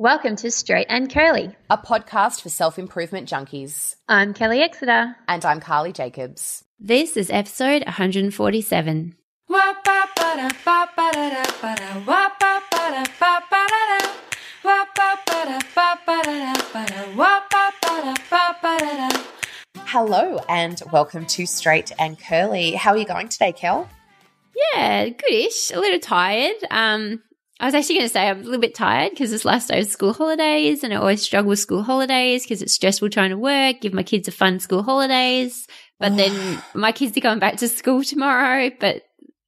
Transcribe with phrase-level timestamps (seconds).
[0.00, 3.96] Welcome to Straight and Curly, a podcast for self improvement junkies.
[4.08, 5.16] I'm Kelly Exeter.
[5.26, 6.62] And I'm Carly Jacobs.
[6.78, 9.16] This is episode 147.
[19.74, 22.74] Hello and welcome to Straight and Curly.
[22.74, 23.90] How are you going today, Kel?
[24.74, 25.72] Yeah, goodish.
[25.72, 26.54] A little tired.
[26.70, 27.20] Um,
[27.60, 29.80] I was actually going to say I'm a little bit tired because this last day
[29.80, 33.38] of school holidays and I always struggle with school holidays because it's stressful trying to
[33.38, 35.66] work, give my kids a fun school holidays.
[35.98, 39.02] But then my kids are going back to school tomorrow, but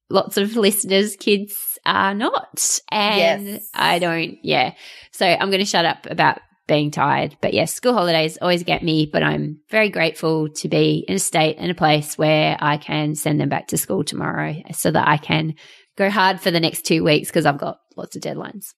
[0.09, 2.79] lots of listeners' kids are not.
[2.91, 3.69] And yes.
[3.73, 4.73] I don't, yeah.
[5.11, 7.37] So I'm going to shut up about being tired.
[7.41, 11.19] But yes, school holidays always get me, but I'm very grateful to be in a
[11.19, 15.07] state and a place where I can send them back to school tomorrow so that
[15.07, 15.55] I can
[15.97, 18.73] go hard for the next two weeks because I've got lots of deadlines.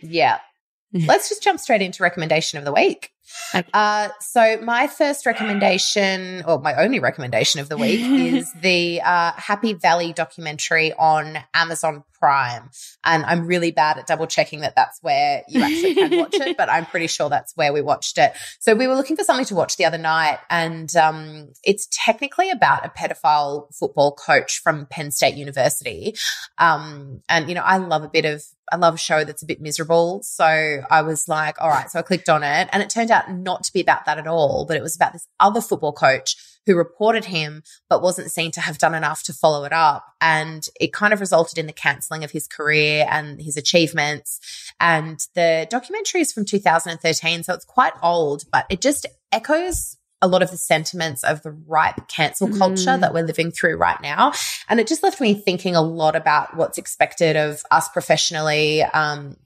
[0.00, 0.38] Yeah.
[0.92, 3.10] Let's just jump straight into recommendation of the week.
[3.54, 3.68] Okay.
[3.72, 8.00] Uh, so my first recommendation, or my only recommendation of the week,
[8.34, 12.70] is the uh, Happy Valley documentary on Amazon Prime.
[13.04, 16.56] And I'm really bad at double checking that that's where you actually can watch it,
[16.56, 18.32] but I'm pretty sure that's where we watched it.
[18.58, 22.50] So we were looking for something to watch the other night, and um, it's technically
[22.50, 26.14] about a pedophile football coach from Penn State University.
[26.58, 29.46] Um, and you know, I love a bit of I love a show that's a
[29.46, 30.22] bit miserable.
[30.24, 30.44] So
[30.90, 31.88] I was like, all right.
[31.88, 34.26] So I clicked on it and it turned out not to be about that at
[34.26, 36.36] all, but it was about this other football coach
[36.66, 40.04] who reported him, but wasn't seen to have done enough to follow it up.
[40.20, 44.72] And it kind of resulted in the cancelling of his career and his achievements.
[44.80, 47.44] And the documentary is from 2013.
[47.44, 51.52] So it's quite old, but it just echoes a lot of the sentiments of the
[51.52, 53.00] ripe cancel culture mm.
[53.00, 54.32] that we're living through right now.
[54.68, 58.82] And it just left me thinking a lot about what's expected of us professionally.
[58.82, 59.36] Um,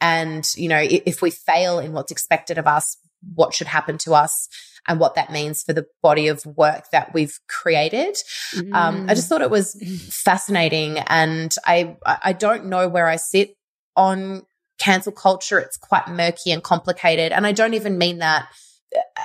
[0.00, 2.98] and, you know, if we fail in what's expected of us,
[3.34, 4.48] what should happen to us
[4.88, 8.16] and what that means for the body of work that we've created.
[8.54, 8.72] Mm.
[8.72, 9.74] Um, I just thought it was
[10.10, 10.98] fascinating.
[10.98, 13.56] And I, I don't know where I sit
[13.96, 14.42] on
[14.78, 15.58] cancel culture.
[15.58, 17.32] It's quite murky and complicated.
[17.32, 18.48] And I don't even mean that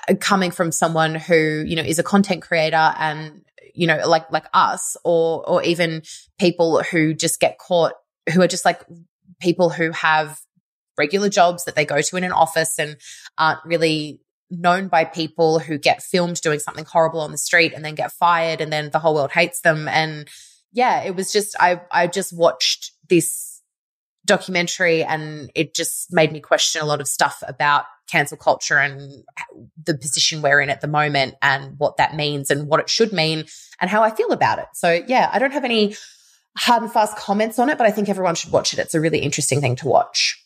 [0.09, 3.43] uh, coming from someone who, you know, is a content creator and,
[3.75, 6.01] you know, like, like us or, or even
[6.39, 7.93] people who just get caught,
[8.33, 8.81] who are just like
[9.39, 10.39] people who have
[11.01, 12.97] regular jobs that they go to in an office and
[13.39, 17.83] aren't really known by people who get filmed doing something horrible on the street and
[17.83, 19.87] then get fired and then the whole world hates them.
[19.87, 20.27] And
[20.71, 23.61] yeah, it was just, I, I just watched this
[24.25, 29.23] documentary and it just made me question a lot of stuff about cancel culture and
[29.83, 33.11] the position we're in at the moment and what that means and what it should
[33.11, 33.45] mean
[33.79, 34.67] and how I feel about it.
[34.73, 35.95] So yeah, I don't have any
[36.57, 38.79] hard and fast comments on it, but I think everyone should watch it.
[38.79, 40.40] It's a really interesting thing to watch.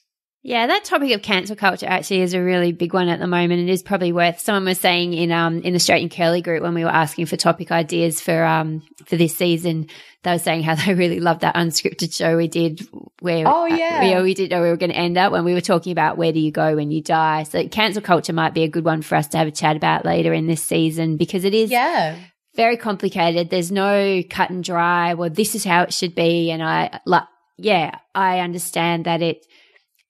[0.47, 3.67] Yeah, that topic of cancel culture actually is a really big one at the moment.
[3.67, 4.39] It is probably worth.
[4.39, 7.25] Someone was saying in um in the Straight and Curly group when we were asking
[7.25, 9.88] for topic ideas for um for this season,
[10.22, 12.88] they were saying how they really loved that unscripted show we did
[13.22, 15.55] where oh yeah we, we did know we were going to end up when we
[15.55, 17.41] were talking about where do you go when you die.
[17.41, 20.05] So cancel culture might be a good one for us to have a chat about
[20.05, 22.19] later in this season because it is yeah
[22.55, 23.50] very complicated.
[23.50, 25.16] There's no cut and dry.
[25.16, 27.23] Well, this is how it should be, and I like
[27.57, 29.44] yeah I understand that it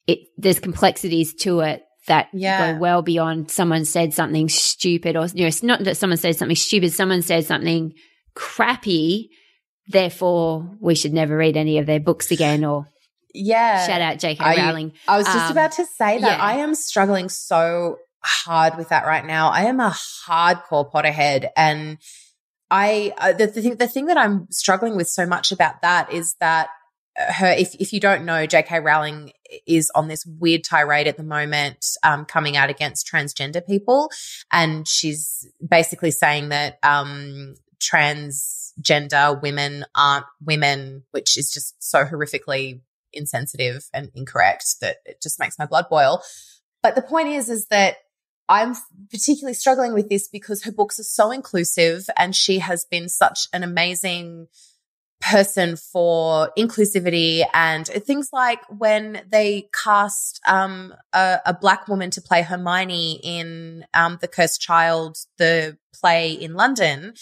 [0.08, 2.74] it there's complexities to it that yeah.
[2.74, 6.36] go well beyond someone said something stupid or you know it's not that someone said
[6.36, 7.94] something stupid someone said something
[8.36, 9.30] crappy
[9.88, 12.88] therefore we should never read any of their books again or
[13.34, 16.44] yeah shout out jk rowling i was just um, about to say that yeah.
[16.44, 19.96] i am struggling so hard with that right now i am a
[20.28, 21.98] hardcore potterhead and
[22.72, 26.12] i uh, the, the, thing, the thing that i'm struggling with so much about that
[26.12, 26.70] is that
[27.18, 29.32] her if, if you don't know jk rowling
[29.68, 34.10] is on this weird tirade at the moment um, coming out against transgender people.
[34.52, 42.82] And she's basically saying that um, transgender women aren't women which is just so horrifically
[43.14, 46.22] insensitive and incorrect that it just makes my blood boil.
[46.84, 47.98] But the point is is that
[48.48, 48.76] I'm
[49.10, 53.48] particularly struggling with this because her books are so inclusive and she has been such
[53.54, 54.48] an amazing
[55.22, 62.22] person for inclusivity and things like when they cast um, a, a, black woman to
[62.22, 67.14] play Hermione in um, The Cursed Child, the play in London.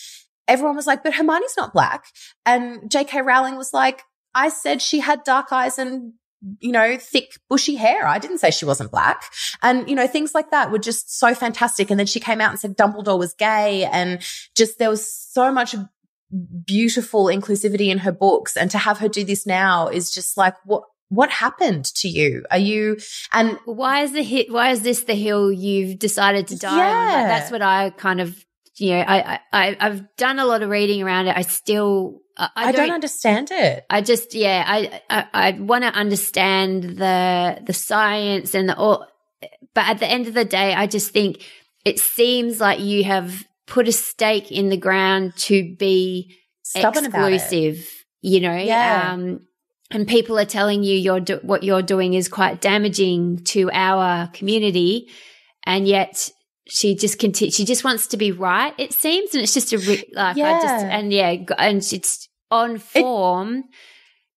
[0.48, 2.06] Everyone was like, but Hermione's not black.
[2.46, 3.22] And J.K.
[3.22, 4.04] Rowling was like,
[4.36, 6.14] I said she had dark eyes and
[6.60, 8.06] you know, thick, bushy hair.
[8.06, 9.24] I didn't say she wasn't black.
[9.62, 11.90] And, you know, things like that were just so fantastic.
[11.90, 14.22] And then she came out and said Dumbledore was gay and
[14.56, 15.74] just there was so much
[16.66, 20.56] beautiful inclusivity in her books and to have her do this now is just like
[20.66, 22.44] what what happened to you?
[22.50, 22.98] Are you
[23.32, 24.52] and why is the hit?
[24.52, 26.98] Why is this the hill you've decided to die yeah.
[26.98, 27.08] on?
[27.08, 28.36] Like, that's what I kind of,
[28.78, 31.38] you know, I, I I've done a lot of reading around it.
[31.38, 33.86] I still I, I, don't, don't, understand it.
[33.90, 39.06] I just, yeah, I, I, I want to understand the, the science and the, all,
[39.74, 41.44] but at the end of the day, I just think
[41.86, 47.88] it seems like you have put a stake in the ground to be Stubborn exclusive,
[48.22, 48.56] you know?
[48.56, 49.12] Yeah.
[49.12, 49.42] Um,
[49.92, 54.28] and people are telling you you're do- what you're doing is quite damaging to our
[54.34, 55.10] community.
[55.66, 56.30] And yet
[56.68, 59.34] she just continue, she just wants to be right, it seems.
[59.34, 60.52] And it's just a, re- like, yeah.
[60.52, 63.58] I just, and yeah, and it's on form.
[63.58, 63.66] It-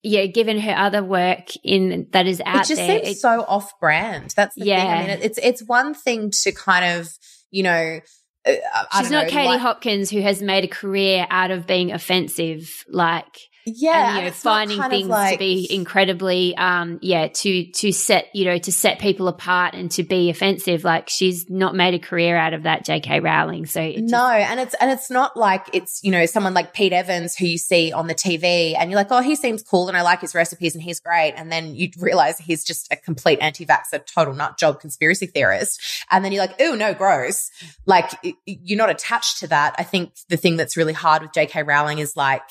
[0.03, 3.45] yeah, given her other work in that is out it just there, seems it, so
[3.49, 4.33] off brand.
[4.37, 4.77] That's the yeah.
[4.77, 5.11] thing.
[5.11, 7.09] I mean, it's it's one thing to kind of
[7.51, 8.01] you know.
[8.47, 11.93] Uh, She's not know, Katie like, Hopkins who has made a career out of being
[11.93, 12.85] offensive.
[12.89, 17.93] Like yeah and, you know finding things like, to be incredibly um yeah to to
[17.93, 21.95] set you know to set people apart and to be offensive like she's not made
[21.95, 25.37] a career out of that jk rowling so it no and it's and it's not
[25.37, 28.91] like it's you know someone like pete evans who you see on the tv and
[28.91, 31.53] you're like oh he seems cool and i like his recipes and he's great and
[31.53, 35.81] then you realize he's just a complete anti-vaxxer total nut job conspiracy theorist
[36.11, 37.51] and then you're like oh no gross.
[37.87, 38.13] Like
[38.45, 39.75] you're not attached to that.
[39.79, 42.43] I think the thing that's really hard with jk rowling is like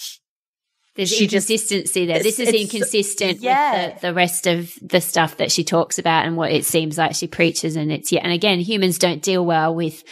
[0.95, 2.23] there's she inconsistency just, there.
[2.23, 3.87] This is inconsistent yeah.
[3.87, 6.97] with the, the, rest of the stuff that she talks about and what it seems
[6.97, 7.75] like she preaches.
[7.75, 8.21] And it's, yeah.
[8.23, 10.03] And again, humans don't deal well with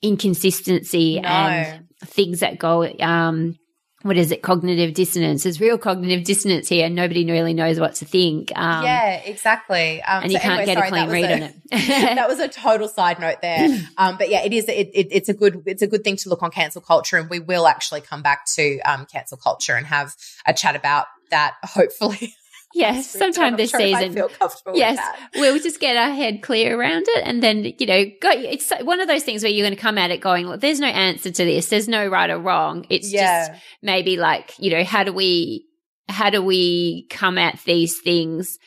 [0.00, 1.28] inconsistency no.
[1.28, 3.56] and things that go, um,
[4.02, 4.42] what is it?
[4.42, 5.42] Cognitive dissonance.
[5.42, 6.86] There's real cognitive dissonance here.
[6.86, 8.52] and Nobody really knows what to think.
[8.54, 10.00] Um, yeah, exactly.
[10.02, 11.54] Um, and you so can't anyway, get sorry, a clean read a, on it.
[12.16, 13.68] that was a total side note there.
[13.96, 14.68] Um, but yeah, it is.
[14.68, 15.62] It, it, it's a good.
[15.66, 18.46] It's a good thing to look on cancel culture, and we will actually come back
[18.54, 20.14] to um, cancel culture and have
[20.46, 21.56] a chat about that.
[21.64, 22.34] Hopefully.
[22.74, 24.28] Yes, sometime this sure season.
[24.74, 24.98] yes,
[25.36, 29.00] we'll just get our head clear around it, and then you know, go, it's one
[29.00, 31.30] of those things where you're going to come at it going, well, "There's no answer
[31.30, 31.68] to this.
[31.68, 32.84] There's no right or wrong.
[32.90, 33.48] It's yeah.
[33.48, 35.66] just maybe like you know, how do we,
[36.08, 38.58] how do we come at these things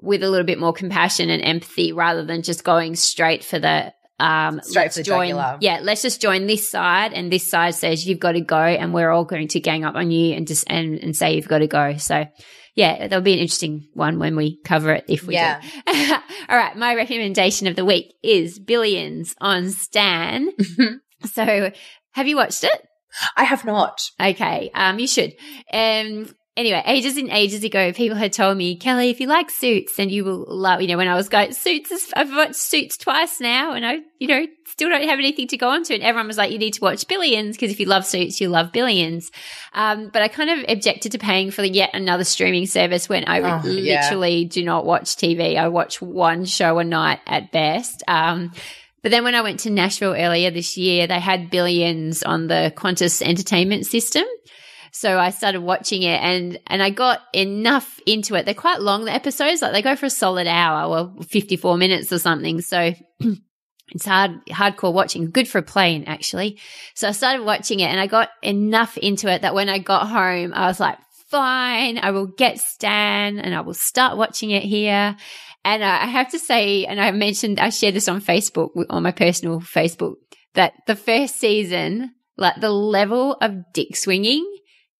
[0.00, 3.92] with a little bit more compassion and empathy rather than just going straight for the
[4.20, 5.58] um, Straight let's join, jugular.
[5.60, 8.94] yeah, let's just join this side and this side says you've got to go and
[8.94, 11.58] we're all going to gang up on you and just, and, and say you've got
[11.58, 11.96] to go.
[11.96, 12.26] So
[12.74, 15.60] yeah, that'll be an interesting one when we cover it if we yeah.
[15.60, 15.92] do.
[16.48, 16.76] All right.
[16.76, 20.50] My recommendation of the week is Billions on Stan.
[21.24, 21.70] so
[22.12, 22.86] have you watched it?
[23.36, 24.00] I have not.
[24.20, 24.70] Okay.
[24.74, 25.34] Um, you should.
[25.72, 29.96] Um, anyway, ages and ages ago, people had told me, Kelly, if you like Suits,
[29.96, 32.96] then you will love, you know, when I was going, Suits is, I've watched Suits
[32.96, 35.94] twice now and I, you know, still don't have anything to go on to.
[35.94, 38.48] And everyone was like, you need to watch Billions because if you love Suits, you
[38.48, 39.30] love Billions.
[39.72, 43.40] Um, but I kind of objected to paying for yet another streaming service when I
[43.40, 44.48] oh, literally yeah.
[44.48, 45.56] do not watch TV.
[45.56, 48.02] I watch one show a night at best.
[48.06, 48.52] Um,
[49.02, 52.72] but then when I went to Nashville earlier this year, they had Billions on the
[52.74, 54.24] Qantas entertainment system.
[54.94, 58.44] So I started watching it and, and I got enough into it.
[58.44, 62.12] They're quite long, the episodes, like they go for a solid hour or 54 minutes
[62.12, 62.60] or something.
[62.60, 62.94] So
[63.88, 65.32] it's hard, hardcore watching.
[65.32, 66.60] Good for a plane, actually.
[66.94, 70.06] So I started watching it and I got enough into it that when I got
[70.06, 74.62] home, I was like, fine, I will get Stan and I will start watching it
[74.62, 75.16] here.
[75.64, 79.10] And I have to say, and I mentioned, I shared this on Facebook, on my
[79.10, 80.14] personal Facebook,
[80.52, 84.48] that the first season, like the level of dick swinging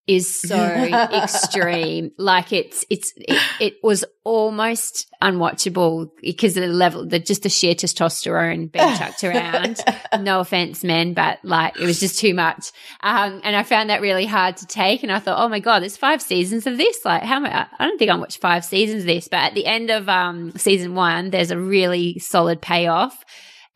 [0.07, 2.13] is so extreme.
[2.19, 7.49] Like it's, it's, it, it, was almost unwatchable because of the level, the just the
[7.49, 9.81] sheer testosterone being chucked around.
[10.21, 12.73] no offense, men, but like it was just too much.
[13.03, 15.03] Um, and I found that really hard to take.
[15.03, 17.05] And I thought, oh my God, there's five seasons of this.
[17.05, 19.91] Like how I don't think I watched five seasons of this, but at the end
[19.91, 23.25] of, um, season one, there's a really solid payoff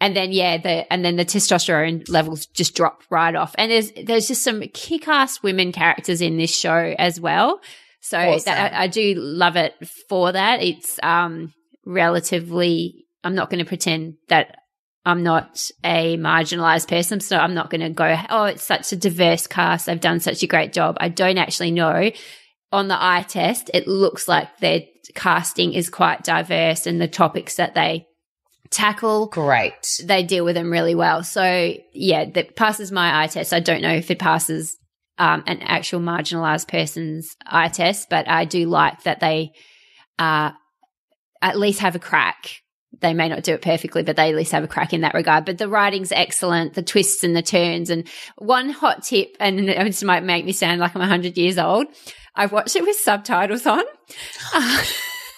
[0.01, 3.55] and then yeah, the and then the testosterone levels just drop right off.
[3.59, 7.61] And there's there's just some kick-ass women characters in this show as well.
[8.01, 8.45] So awesome.
[8.45, 9.75] that, I, I, do love it
[10.09, 10.63] for that.
[10.63, 11.53] It's um
[11.85, 13.07] relatively.
[13.25, 14.59] I'm not going to pretend that
[15.05, 18.17] I'm not a marginalized person, so I'm not going to go.
[18.31, 19.87] Oh, it's such a diverse cast.
[19.87, 20.97] They've done such a great job.
[21.01, 22.13] I don't actually know.
[22.71, 24.83] On the eye test, it looks like their
[25.15, 28.07] casting is quite diverse, and the topics that they
[28.71, 29.27] tackle.
[29.27, 30.01] Great.
[30.05, 31.23] They deal with them really well.
[31.23, 33.53] So yeah, that passes my eye test.
[33.53, 34.77] I don't know if it passes
[35.19, 39.53] um, an actual marginalized person's eye test, but I do like that they
[40.19, 40.53] uh,
[41.43, 42.63] at least have a crack.
[43.01, 45.15] They may not do it perfectly, but they at least have a crack in that
[45.15, 45.45] regard.
[45.45, 47.91] But the writing's excellent, the twists and the turns.
[47.91, 51.87] And one hot tip, and this might make me sound like I'm 100 years old.
[52.35, 53.83] I've watched it with subtitles on.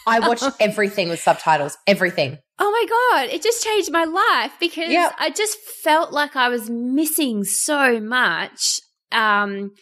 [0.06, 2.38] I watched everything with subtitles, everything.
[2.62, 5.14] Oh my God, it just changed my life because yep.
[5.18, 8.80] I just felt like I was missing so much
[9.12, 9.72] um,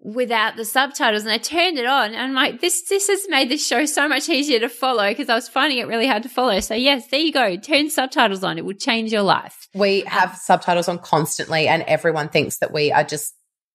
[0.00, 1.22] without the subtitles.
[1.22, 4.08] And I turned it on and I'm like, this, this has made the show so
[4.08, 6.58] much easier to follow because I was finding it really hard to follow.
[6.58, 7.56] So, yes, there you go.
[7.58, 8.58] Turn subtitles on.
[8.58, 9.68] It will change your life.
[9.72, 13.34] We have um, subtitles on constantly, and everyone thinks that we are just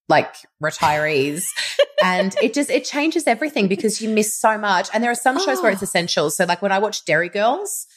[0.09, 1.45] like retirees
[2.03, 5.39] and it just it changes everything because you miss so much and there are some
[5.39, 5.63] shows oh.
[5.63, 5.85] where it's oh.
[5.85, 7.87] essential so like when i watch derry girls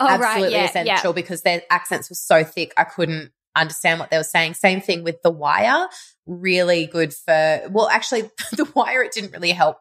[0.00, 1.14] oh, absolutely right, yeah, essential yeah.
[1.14, 5.02] because their accents were so thick i couldn't understand what they were saying same thing
[5.02, 5.86] with the wire
[6.26, 8.22] really good for well actually
[8.52, 9.78] the wire it didn't really help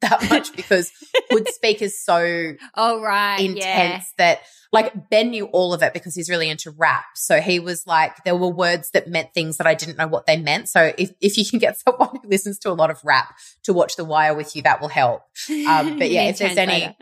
[0.00, 0.92] that much because
[1.30, 4.00] Hood speak is so oh right intense yeah.
[4.16, 4.40] that
[4.72, 7.04] like Ben knew all of it because he's really into rap.
[7.14, 10.26] So he was like, there were words that meant things that I didn't know what
[10.26, 10.68] they meant.
[10.68, 13.34] So if, if you can get someone who listens to a lot of rap
[13.64, 15.22] to watch The Wire with you, that will help.
[15.50, 16.94] Um, but yeah, if there's any,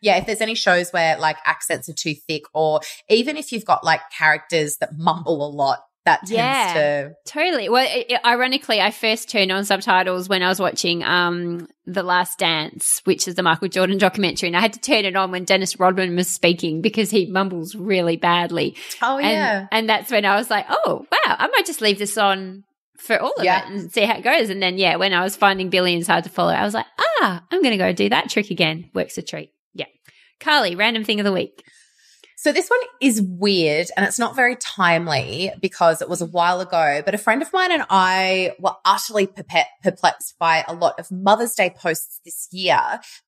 [0.00, 3.64] yeah, if there's any shows where like accents are too thick or even if you've
[3.64, 7.68] got like characters that mumble a lot, that tends yeah, to totally.
[7.68, 12.02] Well, it, it, ironically, I first turned on subtitles when I was watching um, The
[12.02, 15.30] Last Dance, which is the Michael Jordan documentary, and I had to turn it on
[15.30, 18.76] when Dennis Rodman was speaking because he mumbles really badly.
[19.02, 21.98] Oh and, yeah, and that's when I was like, oh wow, I might just leave
[21.98, 22.64] this on
[22.96, 23.64] for all of yeah.
[23.64, 24.48] it and see how it goes.
[24.48, 26.86] And then yeah, when I was finding Billions hard to follow, I was like,
[27.20, 28.90] ah, I'm going to go do that trick again.
[28.94, 29.52] Works a treat.
[30.40, 31.64] Carly, random thing of the week.
[32.42, 36.62] So this one is weird and it's not very timely because it was a while
[36.62, 41.12] ago, but a friend of mine and I were utterly perplexed by a lot of
[41.12, 42.80] Mother's Day posts this year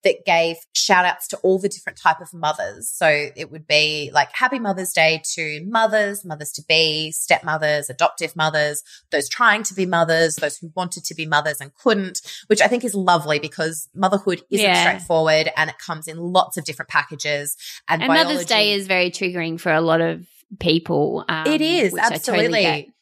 [0.02, 2.88] that gave shout outs to all the different type of mothers.
[2.88, 8.35] So it would be like happy Mother's Day to mothers, mothers to be, stepmothers, adoptive
[8.35, 12.62] mothers, those trying to be mothers, those who wanted to be mothers and couldn't, which
[12.62, 14.81] I think is lovely because motherhood isn't yeah.
[14.81, 17.59] straightforward and it comes in lots of different packages
[17.90, 20.26] and, and Mother's Day is very very triggering for a lot of
[20.59, 21.25] people.
[21.28, 22.62] Um, it is absolutely.
[22.62, 22.92] Totally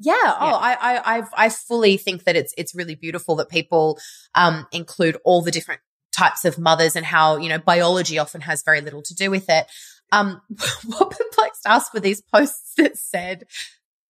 [0.00, 0.12] yeah.
[0.14, 0.54] Oh, yeah.
[0.54, 3.98] I, I, I, I fully think that it's, it's really beautiful that people,
[4.34, 5.80] um, include all the different
[6.16, 9.48] types of mothers and how, you know, biology often has very little to do with
[9.48, 9.66] it.
[10.10, 10.40] Um,
[10.84, 13.44] what perplexed us were these posts that said,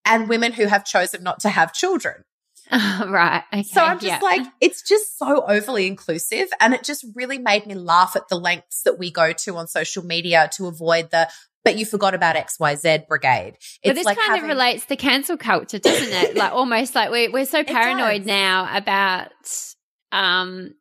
[0.05, 2.25] and women who have chosen not to have children.
[2.73, 3.43] right.
[3.53, 3.63] Okay.
[3.63, 4.19] So I'm just yeah.
[4.21, 6.49] like, it's just so overly inclusive.
[6.61, 9.69] And it just really made me laugh at the lengths that we go to on
[9.69, 11.29] social media to avoid the,
[11.65, 13.57] but you forgot about XYZ brigade.
[13.59, 16.37] It's but this like kind having- of relates to cancel culture, doesn't it?
[16.37, 19.33] like almost like we're, we're so paranoid now about,
[20.13, 20.75] um,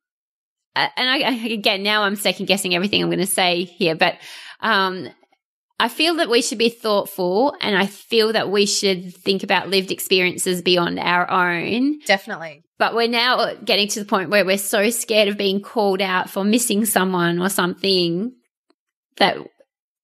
[0.76, 1.18] and I,
[1.52, 4.18] again, now I'm second guessing everything I'm going to say here, but,
[4.60, 5.10] um,
[5.80, 9.70] I feel that we should be thoughtful and I feel that we should think about
[9.70, 12.00] lived experiences beyond our own.
[12.06, 12.64] Definitely.
[12.78, 16.30] But we're now getting to the point where we're so scared of being called out
[16.30, 18.34] for missing someone or something
[19.18, 19.38] that,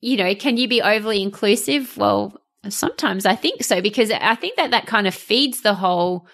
[0.02, 1.96] you know, can you be overly inclusive?
[1.98, 6.28] Well, sometimes I think so because I think that that kind of feeds the whole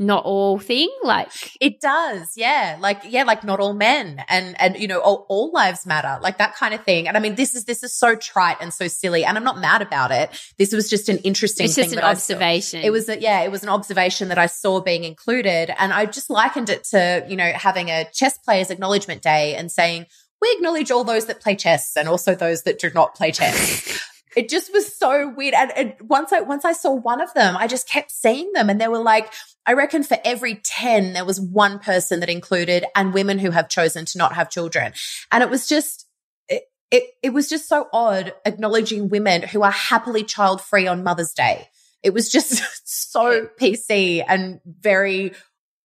[0.00, 1.28] not all thing like
[1.60, 2.78] it does yeah.
[2.80, 6.38] Like yeah like not all men and and you know all, all, lives matter like
[6.38, 7.06] that kind of thing.
[7.06, 9.58] And i mean this is this is so trite and so silly and i'm not
[9.58, 10.30] mad about it.
[10.58, 12.80] This was just an interesting it's just an observation.
[12.80, 16.06] It was a, yeah it was an observation that i saw being included and i
[16.06, 20.06] just likened it to you know having a chess players acknowledgement day and saying
[20.40, 24.02] we acknowledge all those that play chess and also those that do not play chess
[24.36, 25.54] it just was so weird.
[25.54, 28.70] And, and, once I once I saw one of them, I just kept seeing them,
[28.70, 29.32] and they were like,
[29.66, 33.68] I reckon for every ten, there was one person that included and women who have
[33.68, 34.92] chosen to not have children,
[35.32, 36.06] and it was just.
[36.48, 41.04] It, it, it was just so odd acknowledging women who are happily child free on
[41.04, 41.68] Mother's Day.
[42.02, 45.34] It was just so PC and very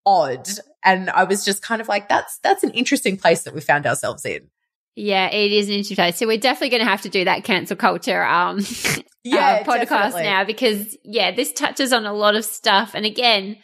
[0.05, 0.47] odd.
[0.83, 3.85] And I was just kind of like, that's, that's an interesting place that we found
[3.85, 4.49] ourselves in.
[4.95, 6.17] Yeah, it is an interesting place.
[6.17, 8.59] So we're definitely going to have to do that cancel culture um
[9.23, 10.23] yeah, uh, podcast definitely.
[10.23, 12.91] now because yeah, this touches on a lot of stuff.
[12.93, 13.57] And again,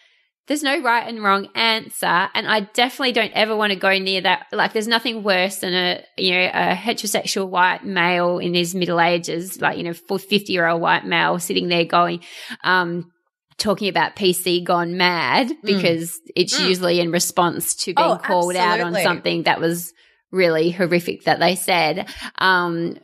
[0.48, 4.22] there's no right and wrong answer, and I definitely don't ever want to go near
[4.22, 4.48] that.
[4.52, 9.00] Like, there's nothing worse than a you know a heterosexual white male in his middle
[9.00, 12.22] ages, like you know, for fifty year old white male sitting there going,
[12.64, 13.12] um,
[13.58, 15.56] talking about PC gone mad mm.
[15.64, 16.32] because mm.
[16.36, 16.68] it's mm.
[16.68, 18.60] usually in response to being oh, called absolutely.
[18.60, 19.94] out on something that was
[20.32, 22.10] really horrific that they said.
[22.38, 22.98] Um,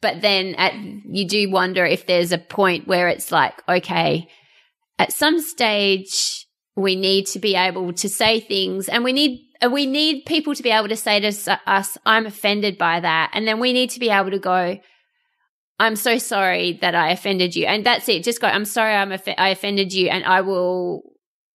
[0.00, 4.28] but then at, you do wonder if there's a point where it's like, okay,
[4.98, 9.86] at some stage we need to be able to say things and we need we
[9.86, 13.60] need people to be able to say to us i'm offended by that and then
[13.60, 14.76] we need to be able to go
[15.78, 19.12] i'm so sorry that i offended you and that's it just go i'm sorry i'm
[19.12, 21.02] off- i offended you and i will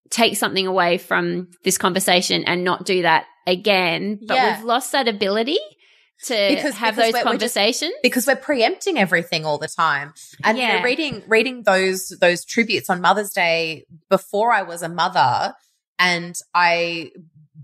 [0.09, 4.19] take something away from this conversation and not do that again.
[4.25, 4.55] But yeah.
[4.55, 5.57] we've lost that ability
[6.25, 10.13] to because, have because those conversations just, because we're preempting everything all the time.
[10.43, 10.73] And yeah.
[10.73, 15.53] you know, reading reading those those tributes on Mother's Day before I was a mother,
[15.97, 17.11] and I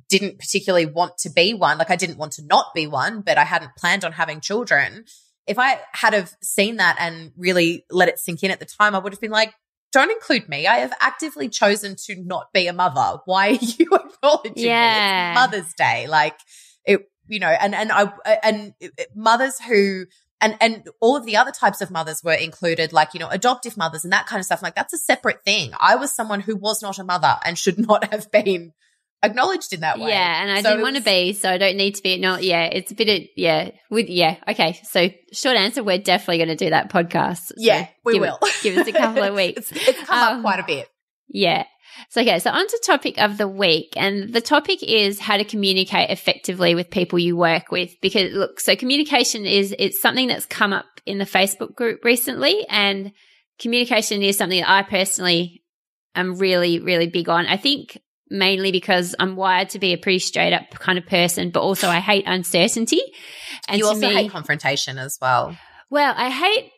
[0.10, 1.78] didn't particularly want to be one.
[1.78, 5.06] Like I didn't want to not be one, but I hadn't planned on having children.
[5.48, 8.96] If I had have seen that and really let it sink in at the time,
[8.96, 9.54] I would have been like,
[9.96, 10.68] don't include me.
[10.68, 13.20] I have actively chosen to not be a mother.
[13.24, 15.32] Why are you acknowledging yeah.
[15.32, 15.32] me?
[15.32, 16.08] It's Mother's Day.
[16.08, 16.38] Like
[16.84, 18.12] it, you know, and, and I,
[18.44, 18.74] and
[19.16, 20.06] mothers who,
[20.42, 23.78] and, and all of the other types of mothers were included, like, you know, adoptive
[23.78, 24.62] mothers and that kind of stuff.
[24.62, 25.72] Like that's a separate thing.
[25.80, 28.74] I was someone who was not a mother and should not have been
[29.26, 30.10] acknowledged in that way.
[30.10, 32.18] Yeah, and I so didn't want to be, so I don't need to be.
[32.18, 34.38] No, yeah, it's a bit of yeah, with yeah.
[34.48, 37.48] Okay, so short answer, we're definitely going to do that podcast.
[37.48, 38.40] So yeah, we give will.
[38.42, 39.72] It, give us a couple of weeks.
[39.72, 40.88] it's, it's, come um, up quite a bit.
[41.28, 41.66] Yeah.
[42.10, 45.44] So okay, so on to topic of the week, and the topic is how to
[45.44, 47.92] communicate effectively with people you work with.
[48.02, 52.66] Because look, so communication is it's something that's come up in the Facebook group recently,
[52.70, 53.12] and
[53.60, 55.64] communication is something that I personally
[56.16, 57.46] am really, really big on.
[57.46, 61.52] I think mainly because I'm wired to be a pretty straight up kind of person,
[61.52, 63.02] but also I hate uncertainty.
[63.68, 65.58] And you also me, hate confrontation as well.
[65.90, 66.72] Well, I hate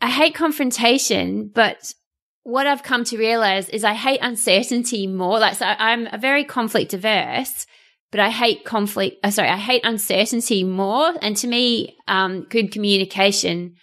[0.00, 1.94] I hate confrontation, but
[2.42, 5.38] what I've come to realize is I hate uncertainty more.
[5.38, 7.66] Like, so I'm a very conflict averse,
[8.12, 9.16] but I hate conflict.
[9.24, 11.12] Uh, sorry, I hate uncertainty more.
[11.22, 13.74] And to me, um, good communication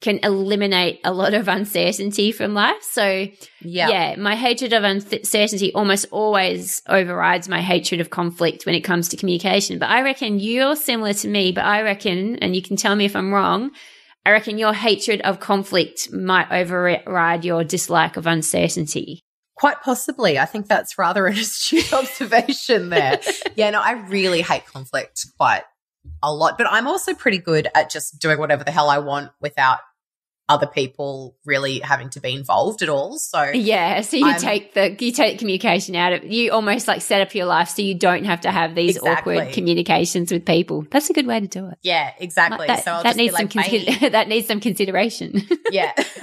[0.00, 2.82] can eliminate a lot of uncertainty from life.
[2.82, 3.26] So,
[3.60, 3.88] yeah.
[3.88, 9.08] yeah, my hatred of uncertainty almost always overrides my hatred of conflict when it comes
[9.08, 9.78] to communication.
[9.78, 13.06] But I reckon you're similar to me, but I reckon, and you can tell me
[13.06, 13.72] if I'm wrong,
[14.24, 19.22] I reckon your hatred of conflict might override your dislike of uncertainty.
[19.56, 20.38] Quite possibly.
[20.38, 23.20] I think that's rather an astute observation there.
[23.56, 25.62] yeah, no, I really hate conflict quite
[26.22, 29.30] a lot, but I'm also pretty good at just doing whatever the hell I want
[29.40, 29.80] without
[30.48, 33.18] other people really having to be involved at all.
[33.18, 37.02] So yeah, so you I'm, take the you take communication out of you almost like
[37.02, 39.38] set up your life so you don't have to have these exactly.
[39.38, 40.86] awkward communications with people.
[40.90, 41.78] That's a good way to do it.
[41.82, 42.66] Yeah, exactly.
[42.66, 45.42] Like that, so that needs some consi- that needs some consideration.
[45.70, 45.92] Yeah.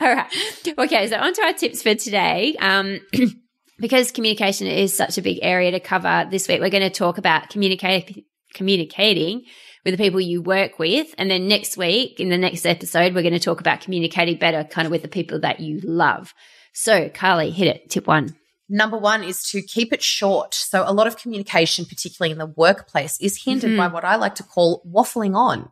[0.00, 0.32] all right.
[0.78, 2.56] Okay, so on to our tips for today.
[2.58, 2.98] Um,
[3.78, 7.18] because communication is such a big area to cover this week, we're going to talk
[7.18, 9.44] about communicate communicating
[9.84, 11.14] with the people you work with.
[11.18, 14.64] And then next week, in the next episode, we're going to talk about communicating better
[14.64, 16.34] kind of with the people that you love.
[16.72, 17.90] So, Carly, hit it.
[17.90, 18.36] Tip one.
[18.68, 20.54] Number one is to keep it short.
[20.54, 23.78] So, a lot of communication, particularly in the workplace, is hindered mm-hmm.
[23.78, 25.70] by what I like to call waffling on.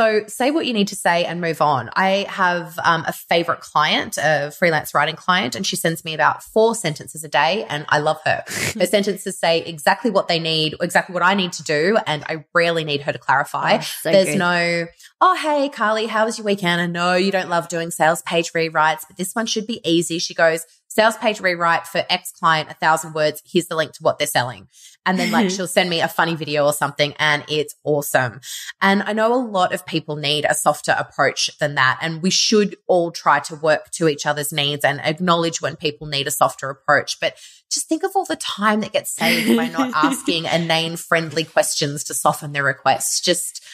[0.00, 1.90] So say what you need to say and move on.
[1.94, 6.42] I have um, a favorite client, a freelance writing client, and she sends me about
[6.42, 8.42] four sentences a day, and I love her.
[8.48, 12.46] her sentences say exactly what they need, exactly what I need to do, and I
[12.54, 13.76] rarely need her to clarify.
[13.76, 14.38] Oh, so There's good.
[14.38, 14.86] no,
[15.20, 16.80] oh, hey, Carly, how was your weekend?
[16.80, 20.18] I know you don't love doing sales page rewrites, but this one should be easy.
[20.18, 23.42] She goes, sales page rewrite for X client, a thousand words.
[23.44, 24.68] Here's the link to what they're selling.
[25.06, 28.40] And then like she'll send me a funny video or something and it's awesome.
[28.80, 31.98] And I know a lot of people need a softer approach than that.
[32.00, 36.06] And we should all try to work to each other's needs and acknowledge when people
[36.06, 37.18] need a softer approach.
[37.20, 37.36] But
[37.70, 42.04] just think of all the time that gets saved by not asking inane friendly questions
[42.04, 43.20] to soften their requests.
[43.20, 43.64] Just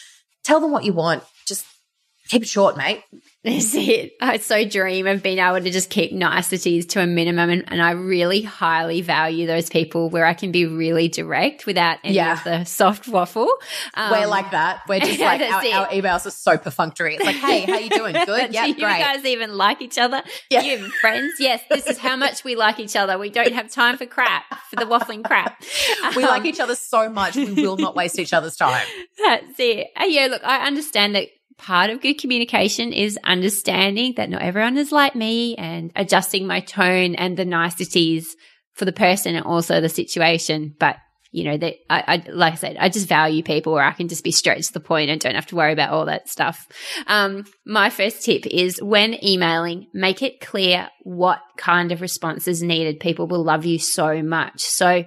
[0.45, 1.25] tell them what you want.
[2.29, 3.03] Keep it short, mate.
[3.47, 4.15] That's it.
[4.21, 7.49] I so dream of being able to just keep niceties to a minimum.
[7.49, 11.99] And, and, I really highly value those people where I can be really direct without
[12.03, 12.33] any yeah.
[12.33, 13.49] of the soft waffle.
[13.95, 14.81] Um, We're like that.
[14.89, 17.15] We're just like, our, our, emails are so perfunctory.
[17.15, 18.17] It's like, hey, how are you doing?
[18.27, 18.53] Good?
[18.53, 18.79] Yeah, great.
[18.79, 20.23] You guys even like each other?
[20.51, 20.63] Yeah.
[20.63, 21.35] You even friends?
[21.39, 23.17] Yes, this is how much we like each other.
[23.17, 25.63] We don't have time for crap, for the waffling crap.
[26.17, 28.87] We um, like each other so much, we will not waste each other's time.
[29.25, 29.89] That's it.
[30.01, 34.77] Uh, yeah, look, I understand that part of good communication is understanding that not everyone
[34.77, 38.37] is like me and adjusting my tone and the niceties
[38.75, 40.75] for the person and also the situation.
[40.79, 40.97] But
[41.33, 44.09] you know that I, I, like I said, I just value people where I can
[44.09, 46.67] just be straight to the point and don't have to worry about all that stuff.
[47.07, 52.63] Um, my first tip is when emailing, make it clear what kind of response is
[52.63, 53.01] needed.
[53.01, 54.63] People will love you so much.
[54.63, 55.05] So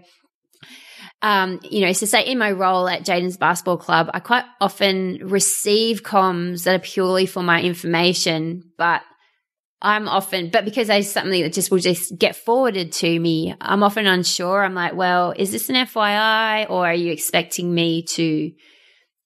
[1.21, 5.19] um, you know, so say in my role at Jaden's Basketball Club, I quite often
[5.21, 9.01] receive comms that are purely for my information, but
[9.81, 13.83] I'm often, but because there's something that just will just get forwarded to me, I'm
[13.83, 14.63] often unsure.
[14.63, 18.51] I'm like, well, is this an FYI or are you expecting me to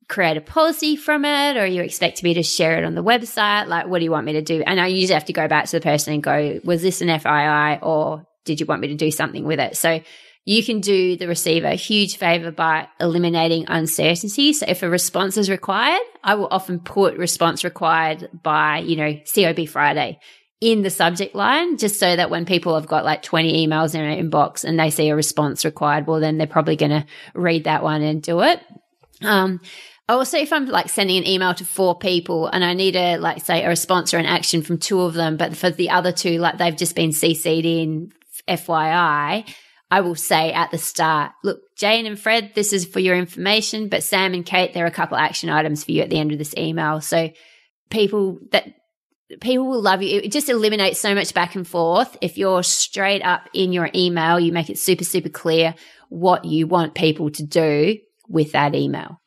[0.10, 3.04] create a policy from it or are you expecting me to share it on the
[3.04, 3.68] website?
[3.68, 4.64] Like, what do you want me to do?
[4.66, 7.08] And I usually have to go back to the person and go, was this an
[7.08, 9.76] FYI or did you want me to do something with it?
[9.76, 10.02] So
[10.46, 14.52] you can do the receiver a huge favor by eliminating uncertainty.
[14.54, 19.20] So if a response is required, I will often put response required by, you know,
[19.34, 20.20] COB Friday
[20.60, 24.02] in the subject line, just so that when people have got like 20 emails in
[24.02, 27.66] their inbox and they see a response required, well, then they're probably going to read
[27.66, 28.62] that one and do it.
[29.22, 29.62] Um,
[30.08, 33.44] also, if I'm like sending an email to four people and I need a, like,
[33.44, 36.38] say, a response or an action from two of them, but for the other two,
[36.40, 38.12] like they've just been CC'd in
[38.48, 39.46] FYI,
[39.94, 43.90] I will say at the start, look, Jane and Fred, this is for your information,
[43.90, 46.32] but Sam and Kate, there are a couple action items for you at the end
[46.32, 47.00] of this email.
[47.00, 47.30] So
[47.92, 48.74] people that
[49.40, 50.20] people will love you.
[50.22, 52.18] It just eliminates so much back and forth.
[52.22, 55.76] If you're straight up in your email, you make it super, super clear
[56.10, 59.22] what you want people to do with that email.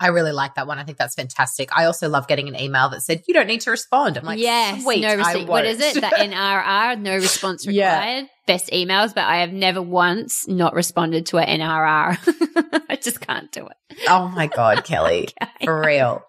[0.00, 0.78] I really like that one.
[0.78, 1.68] I think that's fantastic.
[1.76, 4.16] I also love getting an email that said you don't need to respond.
[4.16, 5.46] I'm like, yes, sweet, no response.
[5.46, 5.96] What is it?
[5.96, 8.22] The NRR, no response required.
[8.22, 8.26] Yeah.
[8.46, 12.82] Best emails, but I have never once not responded to an NRR.
[12.88, 13.98] I just can't do it.
[14.08, 15.64] Oh my god, Kelly, okay.
[15.64, 16.24] for real.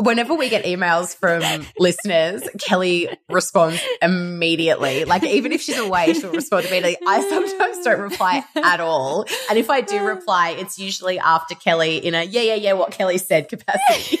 [0.00, 1.42] Whenever we get emails from
[1.76, 5.04] listeners, Kelly responds immediately.
[5.04, 6.98] Like, even if she's away, she'll respond immediately.
[7.04, 9.26] I sometimes don't reply at all.
[9.50, 12.92] And if I do reply, it's usually after Kelly in a, yeah, yeah, yeah, what
[12.92, 14.20] Kelly said capacity.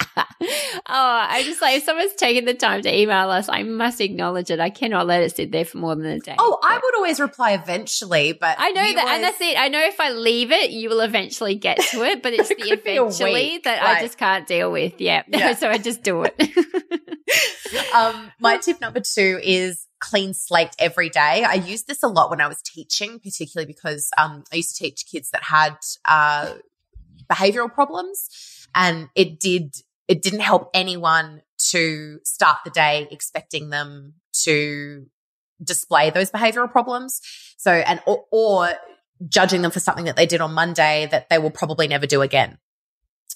[0.16, 4.50] oh, I just like if someone's taking the time to email us, I must acknowledge
[4.50, 4.60] it.
[4.60, 6.36] I cannot let it sit there for more than a day.
[6.38, 9.14] Oh, I would always reply eventually, but I know that, always...
[9.14, 9.58] and that's it.
[9.58, 12.56] I know if I leave it, you will eventually get to it, but it's the
[12.58, 13.98] eventually that right.
[13.98, 15.00] I just can't deal with.
[15.00, 15.54] Yeah, yeah.
[15.54, 16.34] so I just do it.
[17.94, 21.44] um, my tip number two is clean slate every day.
[21.44, 24.84] I used this a lot when I was teaching, particularly because um, I used to
[24.84, 26.54] teach kids that had uh,
[27.30, 28.61] behavioral problems.
[28.74, 29.76] And it did
[30.08, 35.06] it didn't help anyone to start the day expecting them to
[35.62, 37.20] display those behavioral problems.
[37.56, 38.70] So, and, or, or
[39.28, 42.22] judging them for something that they did on Monday that they will probably never do
[42.22, 42.58] again.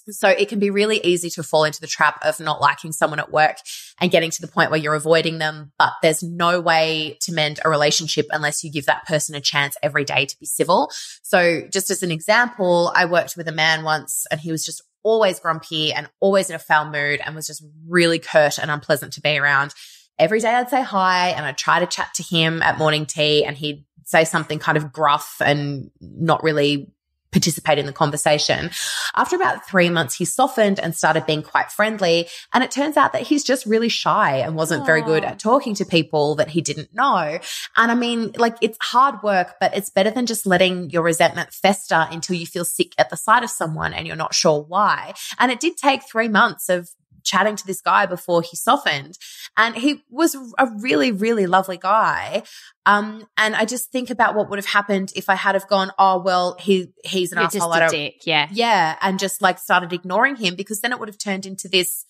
[0.09, 3.19] So it can be really easy to fall into the trap of not liking someone
[3.19, 3.57] at work
[3.99, 5.73] and getting to the point where you're avoiding them.
[5.77, 9.75] But there's no way to mend a relationship unless you give that person a chance
[9.83, 10.91] every day to be civil.
[11.23, 14.81] So just as an example, I worked with a man once and he was just
[15.07, 19.13] always grumpy and always in a foul mood and was just really curt and unpleasant
[19.13, 19.73] to be around.
[20.19, 23.45] Every day I'd say hi and I'd try to chat to him at morning tea
[23.45, 26.91] and he'd say something kind of gruff and not really
[27.31, 28.69] participate in the conversation.
[29.15, 32.27] After about three months, he softened and started being quite friendly.
[32.53, 34.87] And it turns out that he's just really shy and wasn't Aww.
[34.87, 37.39] very good at talking to people that he didn't know.
[37.75, 41.53] And I mean, like it's hard work, but it's better than just letting your resentment
[41.53, 45.13] fester until you feel sick at the sight of someone and you're not sure why.
[45.39, 46.89] And it did take three months of
[47.27, 49.17] chatting to this guy before he softened.
[49.57, 52.43] And he was a really, really lovely guy.
[52.85, 55.91] Um, and I just think about what would have happened if I had have gone,
[55.99, 57.73] oh, well, he, he's an You're asshole.
[57.73, 58.21] Just a dick.
[58.25, 58.47] Yeah.
[58.51, 58.95] Yeah.
[59.01, 62.05] And just like started ignoring him because then it would have turned into this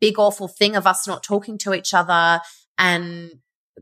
[0.00, 2.40] big, awful thing of us not talking to each other.
[2.78, 3.32] And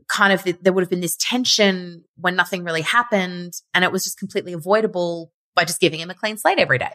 [0.07, 3.53] kind of, there would have been this tension when nothing really happened.
[3.73, 6.93] And it was just completely avoidable by just giving him a clean slate every day.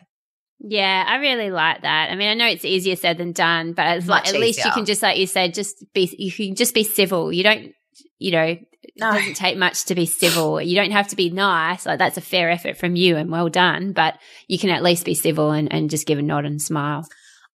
[0.61, 2.11] Yeah, I really like that.
[2.11, 4.41] I mean, I know it's easier said than done, but it's like at easier.
[4.41, 7.33] least you can just, like you said, just be you can just be civil.
[7.33, 7.73] You don't,
[8.19, 10.61] you know, it doesn't take much to be civil.
[10.61, 11.87] You don't have to be nice.
[11.87, 14.19] Like that's a fair effort from you and well done, but
[14.49, 17.07] you can at least be civil and, and just give a nod and smile.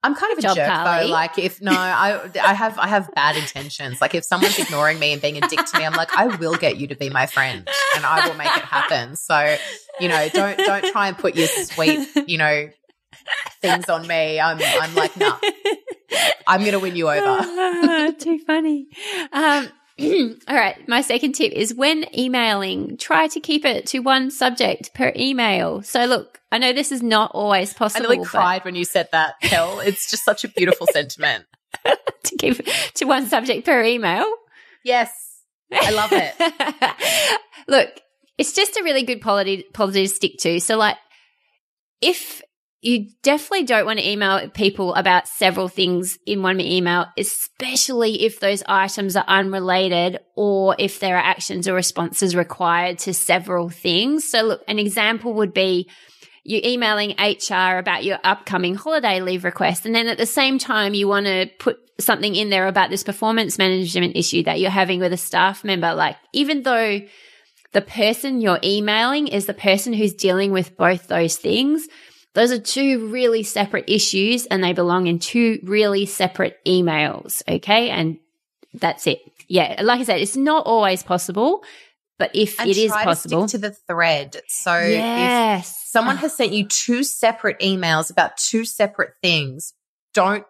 [0.03, 1.07] I'm kind of a Job, jerk Carly.
[1.07, 1.13] though.
[1.13, 4.03] Like if no, I I have I have bad intentions.
[4.03, 6.57] Like if someone's ignoring me and being a dick to me, I'm like, I will
[6.57, 9.17] get you to be my friend and I will make it happen.
[9.17, 9.57] So,
[10.01, 12.69] you know, don't don't try and put your sweet, you know,
[13.61, 14.41] things on me.
[14.41, 15.39] I'm I'm like, nah,
[16.47, 18.13] I'm going to win you over.
[18.13, 18.89] Too funny.
[19.33, 19.69] Um,
[20.01, 20.77] all right.
[20.89, 25.83] My second tip is when emailing, try to keep it to one subject per email.
[25.83, 28.07] So look, I know this is not always possible.
[28.07, 29.81] I nearly cried when you said that, Kel.
[29.81, 31.45] It's just such a beautiful sentiment.
[31.85, 34.27] to keep to one subject per email.
[34.85, 35.13] Yes.
[35.73, 37.37] I love it.
[37.69, 37.89] look,
[38.39, 40.61] it's just a really good policy, policy to stick to.
[40.61, 40.97] So like
[42.01, 42.43] if
[42.85, 48.41] you definitely don't want to email people about several things in one email, especially if
[48.41, 54.29] those items are unrelated or if there are actions or responses required to several things.
[54.29, 55.89] So look, an example would be
[56.45, 59.87] you emailing HR about your upcoming holiday leave request.
[59.87, 63.03] And then at the same time, you want to put something in there about this
[63.03, 65.95] performance management issue that you're having with a staff member.
[65.95, 67.01] Like, even though
[67.73, 71.89] the person you're emailing is the person who's dealing with both those things,
[72.35, 77.43] those are two really separate issues and they belong in two really separate emails.
[77.49, 77.91] Okay.
[77.91, 78.19] And
[78.75, 79.21] that's it.
[79.49, 79.81] Yeah.
[79.83, 81.63] Like I said, it's not always possible,
[82.19, 84.41] But if and it is possible, to, stick to the thread.
[84.49, 86.37] So if yes, someone has ah.
[86.37, 89.75] sent you two separate emails about two separate things,
[90.13, 90.45] don't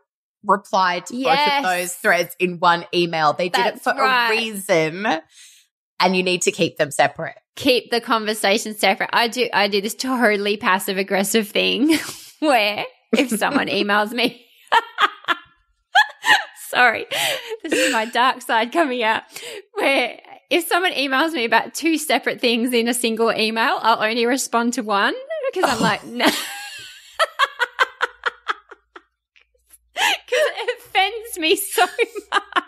[0.45, 3.33] reply to both of those threads in one email.
[3.33, 4.29] They did it for right.
[4.29, 5.07] a reason.
[6.01, 7.37] And you need to keep them separate.
[7.57, 9.11] keep the conversation separate.
[9.13, 11.99] I do I do this totally passive aggressive thing
[12.41, 14.45] where if someone emails me
[16.69, 17.07] Sorry.
[17.63, 19.23] This is my dark side coming out.
[19.75, 20.19] Where
[20.51, 24.75] if someone emails me about two separate things in a single email, I'll only respond
[24.75, 25.15] to one
[25.53, 25.83] because I'm oh.
[25.83, 26.27] like, no.
[29.95, 31.87] Because it offends me so
[32.33, 32.64] much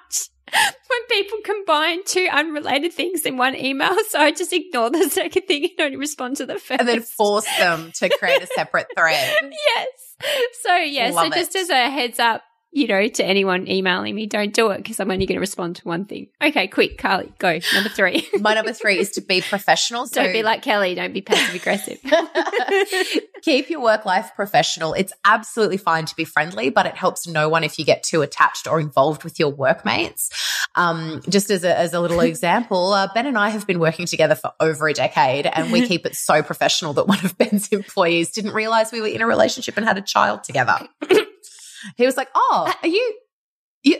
[1.09, 3.95] people combine two unrelated things in one email.
[4.09, 6.81] So I just ignore the second thing and only respond to the first.
[6.81, 9.35] And then force them to create a separate thread.
[9.43, 9.87] yes.
[10.63, 11.63] So yeah, Love so just it.
[11.63, 12.43] as a heads up,
[12.77, 15.77] you know, to anyone emailing me, don't do it because I'm only going to respond
[15.77, 16.27] to one thing.
[16.45, 17.59] Okay, quick, Carly, go.
[17.73, 18.29] Number three.
[18.41, 20.07] My number three is to be professional.
[20.07, 20.95] So don't be like Kelly.
[20.95, 21.99] Don't be passive aggressive.
[23.43, 24.93] Keep your work life professional.
[24.93, 28.21] It's absolutely fine to be friendly, but it helps no one if you get too
[28.21, 30.31] attached or involved with your workmates.
[30.75, 34.05] Um, just as a, as a little example, uh, Ben and I have been working
[34.05, 37.69] together for over a decade, and we keep it so professional that one of Ben's
[37.69, 40.87] employees didn't realize we were in a relationship and had a child together.
[41.97, 43.19] He was like, "Oh, uh, are you?"
[43.83, 43.97] you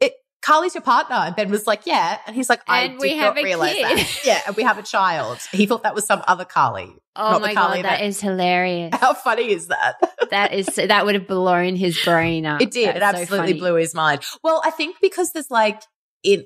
[0.00, 3.00] it, Carly's your partner, and Ben was like, "Yeah," and he's like, "I And did
[3.00, 3.84] we not have a realize kid.
[3.84, 5.38] that." Yeah, and we have a child.
[5.52, 6.94] He thought that was some other Carly.
[7.16, 8.90] Oh Not the my Carly god, that that- is hilarious.
[9.00, 9.96] How funny is that?
[10.30, 12.60] that is that would have blown his brain up.
[12.62, 12.96] It did.
[12.96, 13.60] it That's so absolutely funny.
[13.60, 14.22] blew his mind.
[14.42, 15.82] Well, I think because there's like
[16.22, 16.44] in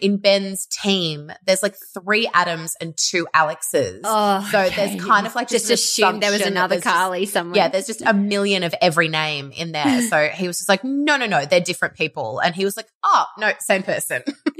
[0.00, 4.02] in Ben's team, there's like three Adams and two Alexes.
[4.04, 4.74] Oh, So okay.
[4.76, 7.56] there's kind of like just, just an assumed there was another there's just- Carly somewhere.
[7.56, 10.02] yeah, there's just a million of every name in there.
[10.08, 12.38] So he was just like, no, no, no, they're different people.
[12.38, 14.22] And he was like, oh, no, same person.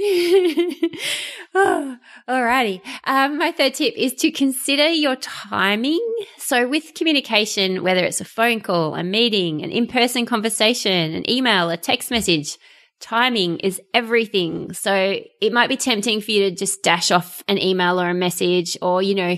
[1.55, 2.81] oh, alrighty.
[3.05, 5.99] Um, my third tip is to consider your timing.
[6.37, 11.29] So, with communication, whether it's a phone call, a meeting, an in person conversation, an
[11.29, 12.57] email, a text message,
[12.99, 14.73] timing is everything.
[14.73, 18.13] So, it might be tempting for you to just dash off an email or a
[18.13, 19.37] message or, you know,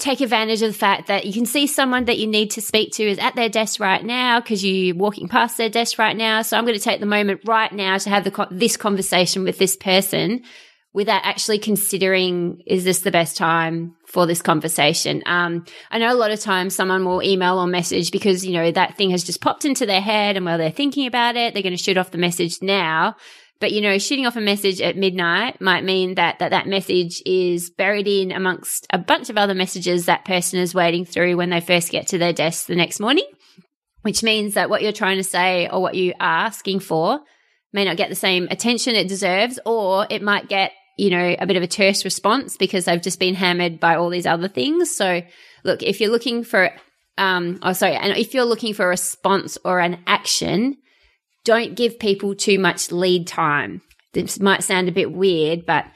[0.00, 2.92] take advantage of the fact that you can see someone that you need to speak
[2.92, 6.42] to is at their desk right now because you're walking past their desk right now.
[6.42, 9.58] So I'm going to take the moment right now to have the this conversation with
[9.58, 10.42] this person
[10.92, 15.22] without actually considering is this the best time for this conversation.
[15.26, 18.70] Um, I know a lot of times someone will email or message because you know
[18.70, 21.62] that thing has just popped into their head, and while they're thinking about it, they're
[21.62, 23.16] going to shoot off the message now.
[23.60, 27.22] But you know, shooting off a message at midnight might mean that that, that message
[27.26, 31.50] is buried in amongst a bunch of other messages that person is waiting through when
[31.50, 33.26] they first get to their desk the next morning.
[34.02, 37.20] Which means that what you're trying to say or what you are asking for
[37.72, 41.46] may not get the same attention it deserves, or it might get, you know, a
[41.46, 44.94] bit of a terse response because they've just been hammered by all these other things.
[44.94, 45.22] So
[45.64, 46.70] look, if you're looking for,
[47.18, 50.76] um, oh, sorry, and if you're looking for a response or an action,
[51.44, 53.80] don't give people too much lead time.
[54.12, 55.86] This might sound a bit weird, but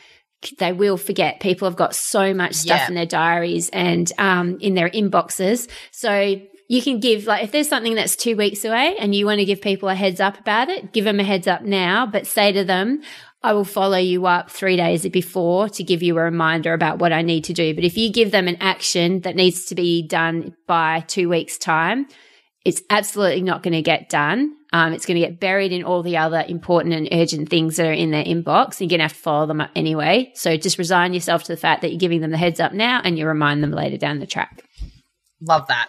[0.58, 1.40] they will forget.
[1.40, 2.88] People have got so much stuff Yeah.
[2.88, 5.68] in their diaries and um, in their inboxes.
[5.90, 9.38] So you can give, like, if there's something that's two weeks away and you want
[9.40, 12.26] to give people a heads up about it, give them a heads up now, but
[12.26, 13.02] say to them,
[13.44, 17.12] I will follow you up three days before to give you a reminder about what
[17.12, 17.74] I need to do.
[17.74, 21.58] But if you give them an action that needs to be done by two weeks'
[21.58, 22.06] time,
[22.64, 24.56] it's absolutely not going to get done.
[24.72, 27.86] Um, it's going to get buried in all the other important and urgent things that
[27.86, 28.80] are in their inbox.
[28.80, 30.32] You're going to have to follow them up anyway.
[30.34, 33.02] So just resign yourself to the fact that you're giving them the heads up now
[33.04, 34.64] and you remind them later down the track.
[35.42, 35.88] Love that.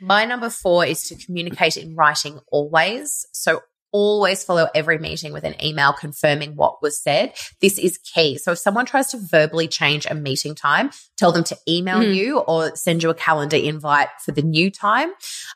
[0.00, 3.26] My number four is to communicate in writing always.
[3.32, 3.60] So
[3.94, 7.32] always follow every meeting with an email confirming what was said.
[7.60, 8.36] This is key.
[8.38, 12.12] So if someone tries to verbally change a meeting time, tell them to email Mhm.
[12.14, 15.12] you or send you a calendar invite for the new time.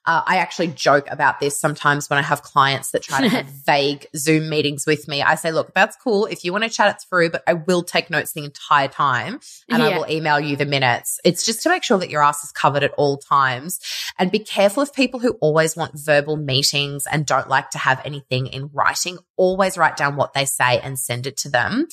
[0.07, 3.47] Uh, I actually joke about this sometimes when I have clients that try to have
[3.67, 5.21] vague Zoom meetings with me.
[5.21, 6.27] I say, look, that's cool.
[6.27, 9.41] If you want to chat it through, but I will take notes the entire time
[9.69, 11.19] and I will email you the minutes.
[11.25, 13.81] It's just to make sure that your ass is covered at all times.
[14.17, 18.01] And be careful of people who always want verbal meetings and don't like to have
[18.31, 19.19] anything in writing.
[19.37, 21.87] Always write down what they say and send it to them.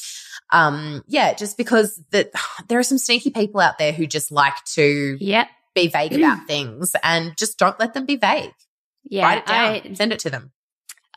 [0.52, 2.32] Um, yeah, just because that
[2.68, 5.48] there are some sneaky people out there who just like to Yep.
[5.74, 8.52] be vague about things and just don't let them be vague.
[9.04, 9.24] Yeah.
[9.26, 10.52] write it down, I, send it to them.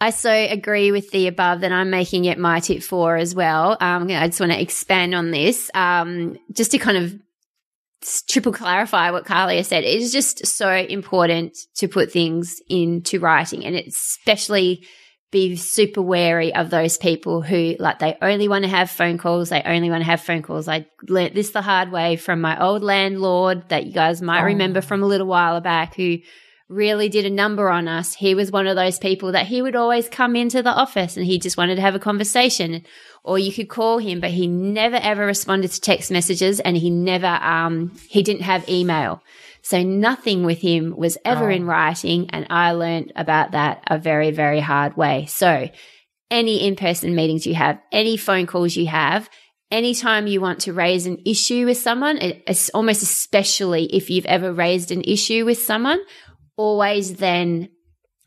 [0.00, 3.76] I so agree with the above that I'm making it my tip four as well.
[3.81, 7.14] Um, I just want to expand on this, um, just to kind of
[8.28, 9.83] triple clarify what Carly has said.
[9.83, 14.87] It is just so important to put things into writing, and it's especially
[15.30, 19.50] be super wary of those people who like they only want to have phone calls.
[19.50, 20.68] They only want to have phone calls.
[20.68, 24.46] I learnt this the hard way from my old landlord that you guys might oh.
[24.46, 26.18] remember from a little while back who
[26.68, 28.14] really did a number on us.
[28.14, 31.24] He was one of those people that he would always come into the office and
[31.24, 32.84] he just wanted to have a conversation
[33.24, 36.90] or you could call him, but he never ever responded to text messages and he
[36.90, 39.22] never, um, he didn't have email.
[39.62, 41.54] So nothing with him was ever oh.
[41.54, 42.30] in writing.
[42.30, 45.26] And I learned about that a very, very hard way.
[45.26, 45.68] So
[46.30, 49.28] any in-person meetings you have, any phone calls you have,
[49.70, 54.52] anytime you want to raise an issue with someone, it's almost especially if you've ever
[54.52, 56.00] raised an issue with someone,
[56.56, 57.68] always then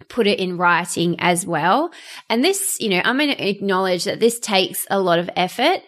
[0.08, 1.92] put it in writing as well.
[2.30, 5.82] And this, you know, I'm going to acknowledge that this takes a lot of effort.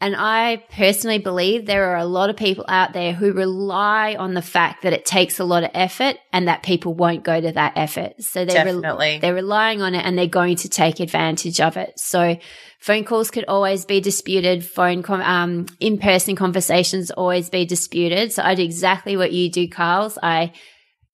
[0.00, 4.34] And I personally believe there are a lot of people out there who rely on
[4.34, 7.50] the fact that it takes a lot of effort and that people won't go to
[7.50, 8.22] that effort.
[8.22, 11.98] So they're, re- they're relying on it and they're going to take advantage of it.
[11.98, 12.36] So
[12.78, 14.64] phone calls could always be disputed.
[14.64, 18.32] Phone, com- um, in-person conversations always be disputed.
[18.32, 20.16] So I do exactly what you do, Carls.
[20.22, 20.52] I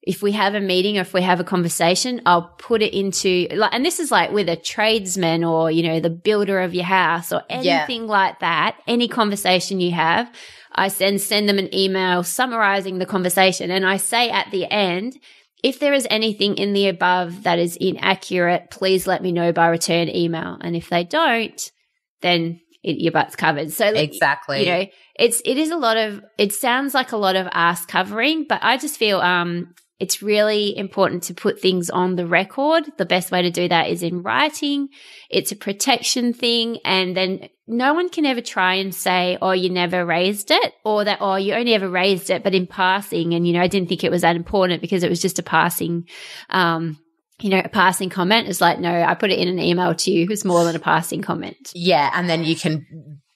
[0.07, 3.49] if we have a meeting or if we have a conversation, I'll put it into
[3.53, 6.85] like, and this is like with a tradesman or, you know, the builder of your
[6.85, 8.09] house or anything yeah.
[8.09, 8.77] like that.
[8.87, 10.31] Any conversation you have,
[10.73, 13.71] I send, send them an email summarizing the conversation.
[13.71, 15.17] And I say at the end,
[15.63, 19.69] if there is anything in the above that is inaccurate, please let me know by
[19.69, 20.59] return email.
[20.61, 21.73] And if they don't,
[22.21, 23.73] then it, your butt's covered.
[23.73, 24.87] So exactly, you know,
[25.19, 28.59] it's, it is a lot of, it sounds like a lot of ass covering, but
[28.63, 32.85] I just feel, um, it's really important to put things on the record.
[32.99, 34.89] The best way to do that is in writing.
[35.31, 36.79] It's a protection thing.
[36.85, 41.05] And then no one can ever try and say, oh, you never raised it or
[41.05, 43.35] that, oh, you only ever raised it, but in passing.
[43.35, 45.45] And, you know, I didn't think it was that important because it was just a
[45.45, 46.09] passing,
[46.51, 46.99] um,
[47.41, 50.11] you know, a passing comment is like, no, I put it in an email to
[50.11, 50.27] you.
[50.27, 51.73] Who's more than a passing comment?
[51.75, 52.11] Yeah.
[52.15, 52.87] And then you can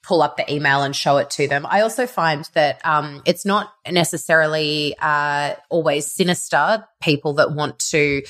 [0.09, 1.67] pull up the email and show it to them.
[1.69, 8.23] I also find that um, it's not necessarily uh, always sinister people that want to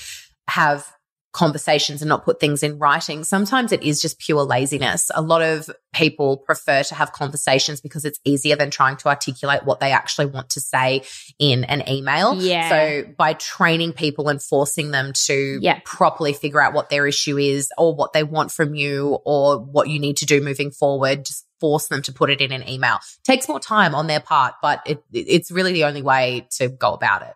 [0.49, 0.85] have
[1.33, 3.23] conversations and not put things in writing.
[3.23, 5.09] Sometimes it is just pure laziness.
[5.14, 9.64] A lot of people prefer to have conversations because it's easier than trying to articulate
[9.64, 11.03] what they actually want to say
[11.38, 12.35] in an email.
[12.35, 12.69] Yeah.
[12.71, 15.81] So by training people and forcing them to yeah.
[15.85, 19.88] properly figure out what their issue is or what they want from you or what
[19.88, 22.99] you need to do moving forward, just force them to put it in an email.
[23.25, 26.92] Takes more time on their part, but it, it's really the only way to go
[26.92, 27.35] about it.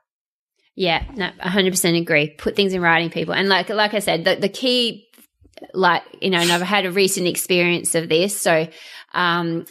[0.74, 2.30] Yeah, no, 100% agree.
[2.30, 3.34] Put things in writing, people.
[3.34, 5.06] And like, like I said, the, the key,
[5.74, 8.40] like, you know, and I've had a recent experience of this.
[8.40, 8.68] So,
[9.12, 9.66] um,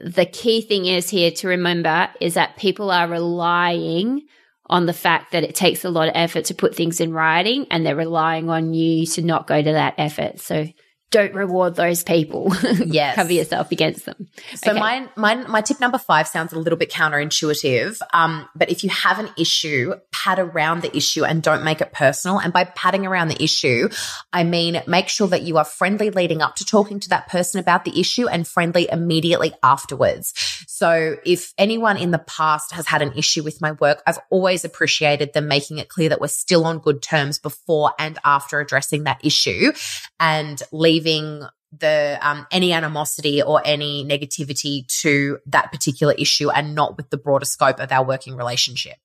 [0.00, 4.22] the key thing is here to remember is that people are relying
[4.66, 7.66] on the fact that it takes a lot of effort to put things in writing
[7.70, 10.40] and they're relying on you to not go to that effort.
[10.40, 10.66] So
[11.10, 12.52] don't reward those people.
[12.90, 13.14] Yes.
[13.14, 14.28] Cover yourself against them.
[14.54, 14.80] So okay.
[14.80, 18.00] my, my, my tip number five sounds a little bit counterintuitive.
[18.12, 21.92] Um, but if you have an issue, pat around the issue and don't make it
[21.92, 22.38] personal.
[22.38, 23.88] And by patting around the issue,
[24.32, 27.60] I mean, make sure that you are friendly leading up to talking to that person
[27.60, 30.32] about the issue and friendly immediately afterwards.
[30.66, 34.64] So if anyone in the past has had an issue with my work, I've always
[34.64, 39.04] appreciated them making it clear that we're still on good terms before and after addressing
[39.04, 39.72] that issue
[40.18, 46.74] and leave leaving the um, any animosity or any negativity to that particular issue and
[46.74, 48.96] not with the broader scope of our working relationship.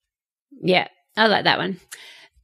[0.62, 1.80] Yeah, I like that one.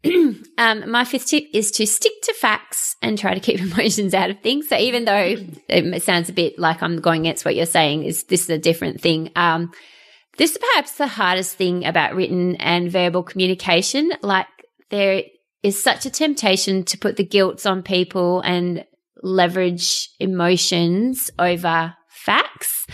[0.58, 4.30] um, my fifth tip is to stick to facts and try to keep emotions out
[4.30, 4.68] of things.
[4.68, 5.36] So even though
[5.68, 8.58] it sounds a bit like I'm going against what you're saying, is this is a
[8.58, 9.32] different thing.
[9.36, 9.72] Um,
[10.38, 14.12] this is perhaps the hardest thing about written and verbal communication.
[14.22, 14.48] Like
[14.90, 15.24] there
[15.62, 18.86] is such a temptation to put the guilt on people and
[19.24, 22.86] leverage emotions over facts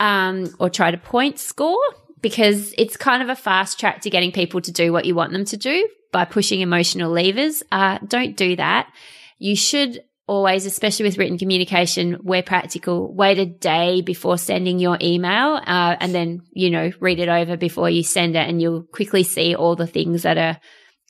[0.00, 1.78] um, or try to point score
[2.20, 5.32] because it's kind of a fast track to getting people to do what you want
[5.32, 7.62] them to do by pushing emotional levers.
[7.72, 8.92] Uh, don't do that.
[9.38, 14.96] You should always, especially with written communication, where practical, wait a day before sending your
[15.00, 18.84] email uh, and then, you know, read it over before you send it and you'll
[18.84, 20.58] quickly see all the things that are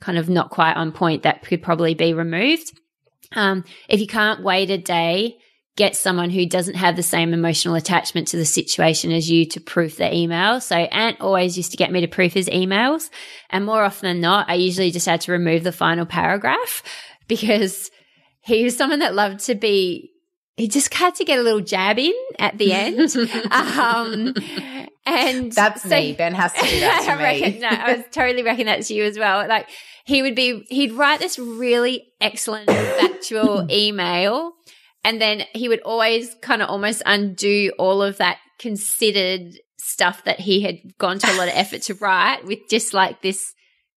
[0.00, 2.72] kind of not quite on point that could probably be removed.
[3.34, 5.38] Um, if you can't wait a day,
[5.76, 9.60] get someone who doesn't have the same emotional attachment to the situation as you to
[9.60, 10.60] proof their email.
[10.60, 13.08] So Ant always used to get me to proof his emails.
[13.50, 16.82] And more often than not, I usually just had to remove the final paragraph
[17.28, 17.90] because
[18.42, 20.11] he was someone that loved to be
[20.56, 22.98] he just had to get a little jab in at the end.
[23.50, 24.34] um,
[25.06, 26.12] and that's so, me.
[26.12, 29.04] Ben has to do that to I reckon, no, I was totally reckon that's you
[29.04, 29.46] as well.
[29.48, 29.68] Like
[30.04, 34.52] he would be, he'd write this really excellent factual email.
[35.04, 40.38] And then he would always kind of almost undo all of that considered stuff that
[40.38, 43.52] he had gone to a lot of effort to write with just like this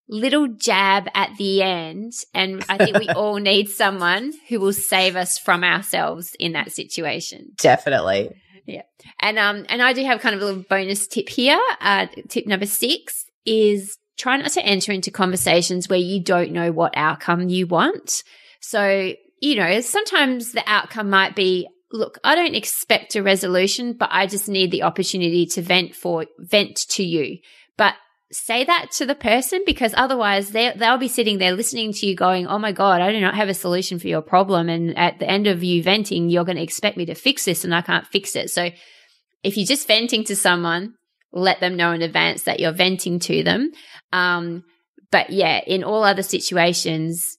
[0.08, 2.14] little jab at the end.
[2.34, 6.72] And I think we all need someone who will save us from ourselves in that
[6.72, 7.52] situation.
[7.58, 8.36] Definitely.
[8.66, 8.84] Yeah.
[9.20, 11.60] And, um, and I do have kind of a little bonus tip here.
[11.82, 16.72] Uh, tip number six is try not to enter into conversations where you don't know
[16.72, 18.24] what outcome you want.
[18.62, 24.10] So, you know, sometimes the outcome might be, look, I don't expect a resolution, but
[24.12, 27.40] I just need the opportunity to vent for, vent to you.
[27.78, 27.96] But
[28.32, 32.16] say that to the person because otherwise they they'll be sitting there listening to you
[32.16, 35.20] going, "Oh my god, I do not have a solution for your problem." And at
[35.20, 37.82] the end of you venting, you're going to expect me to fix this, and I
[37.82, 38.50] can't fix it.
[38.50, 38.70] So
[39.44, 40.96] if you're just venting to someone,
[41.32, 43.72] let them know in advance that you're venting to them.
[44.12, 44.64] Um,
[45.12, 47.38] but yeah, in all other situations,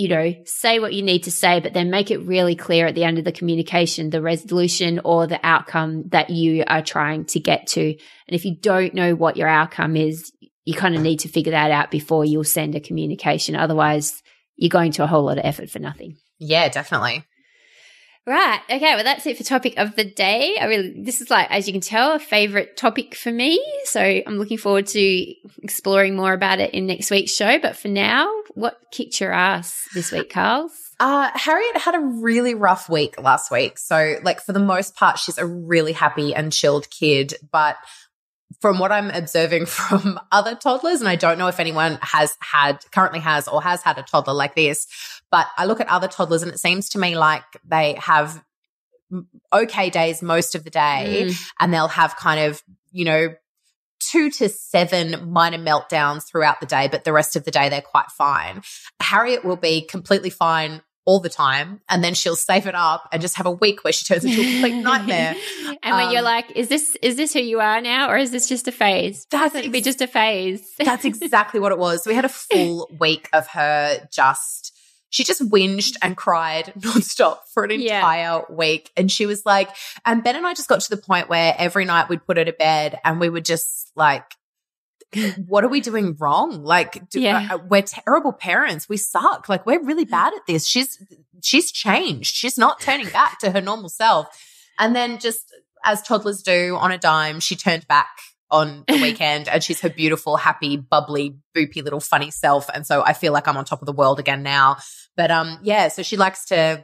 [0.00, 2.94] you know, say what you need to say, but then make it really clear at
[2.94, 7.38] the end of the communication, the resolution or the outcome that you are trying to
[7.38, 7.82] get to.
[7.82, 7.98] And
[8.28, 10.32] if you don't know what your outcome is,
[10.64, 13.54] you kind of need to figure that out before you'll send a communication.
[13.54, 14.22] Otherwise,
[14.56, 16.16] you're going to a whole lot of effort for nothing.
[16.38, 17.24] Yeah, definitely.
[18.30, 18.60] Right.
[18.70, 18.94] Okay.
[18.94, 20.56] Well, that's it for topic of the day.
[20.56, 23.60] I really, this is like, as you can tell, a favorite topic for me.
[23.86, 27.58] So I'm looking forward to exploring more about it in next week's show.
[27.58, 30.70] But for now, what kicked your ass this week, Carls?
[31.00, 33.78] Uh, Harriet had a really rough week last week.
[33.78, 37.34] So, like, for the most part, she's a really happy and chilled kid.
[37.50, 37.78] But
[38.60, 42.84] from what I'm observing from other toddlers, and I don't know if anyone has had,
[42.92, 44.86] currently has, or has had a toddler like this,
[45.30, 48.42] but I look at other toddlers and it seems to me like they have
[49.52, 51.40] okay days most of the day mm.
[51.58, 52.62] and they'll have kind of,
[52.92, 53.34] you know,
[54.00, 57.80] two to seven minor meltdowns throughout the day, but the rest of the day they're
[57.80, 58.62] quite fine.
[59.00, 63.22] Harriet will be completely fine all the time and then she'll save it up and
[63.22, 65.34] just have a week where she turns into a complete nightmare.
[65.82, 68.30] and when um, you're like, is this is this who you are now or is
[68.30, 69.26] this just a phase?
[69.30, 70.62] That's ex- be just a phase.
[70.78, 72.06] that's exactly what it was.
[72.06, 74.69] We had a full week of her just
[75.10, 78.40] she just whinged and cried nonstop for an entire yeah.
[78.48, 78.90] week.
[78.96, 79.68] And she was like,
[80.06, 82.44] and Ben and I just got to the point where every night we'd put her
[82.44, 84.24] to bed and we would just like,
[85.46, 86.62] what are we doing wrong?
[86.62, 87.48] Like, do, yeah.
[87.50, 88.88] uh, we're terrible parents.
[88.88, 89.48] We suck.
[89.48, 90.66] Like, we're really bad at this.
[90.66, 91.02] She's,
[91.42, 92.32] she's changed.
[92.32, 94.28] She's not turning back to her normal self.
[94.78, 95.52] And then just
[95.84, 98.08] as toddlers do on a dime, she turned back
[98.50, 102.68] on the weekend and she's her beautiful, happy, bubbly, boopy little funny self.
[102.72, 104.76] And so I feel like I'm on top of the world again now.
[105.20, 106.82] But um, yeah, so she likes to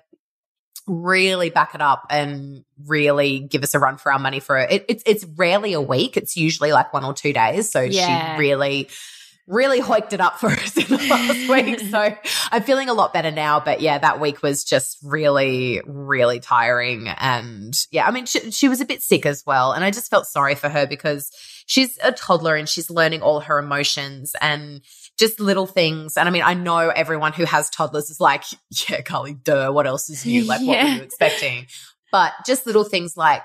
[0.87, 4.71] really back it up and really give us a run for our money for it.
[4.71, 6.19] it it's it's rarely a week.
[6.19, 7.71] It's usually like one or two days.
[7.71, 8.35] So yeah.
[8.35, 8.91] she really
[9.47, 11.81] really hoiked it up for us in the last week.
[11.81, 12.15] So
[12.53, 13.59] I'm feeling a lot better now.
[13.59, 17.09] But yeah, that week was just really, really tiring.
[17.09, 19.73] And yeah, I mean, she, she was a bit sick as well.
[19.73, 21.31] And I just felt sorry for her because
[21.65, 24.83] she's a toddler and she's learning all her emotions and
[25.19, 26.17] just little things.
[26.17, 28.45] And I mean, I know everyone who has toddlers is like,
[28.89, 30.45] yeah, Carly, duh, what else is new?
[30.45, 30.67] Like, yeah.
[30.67, 31.67] what were you expecting?
[32.13, 33.43] But just little things like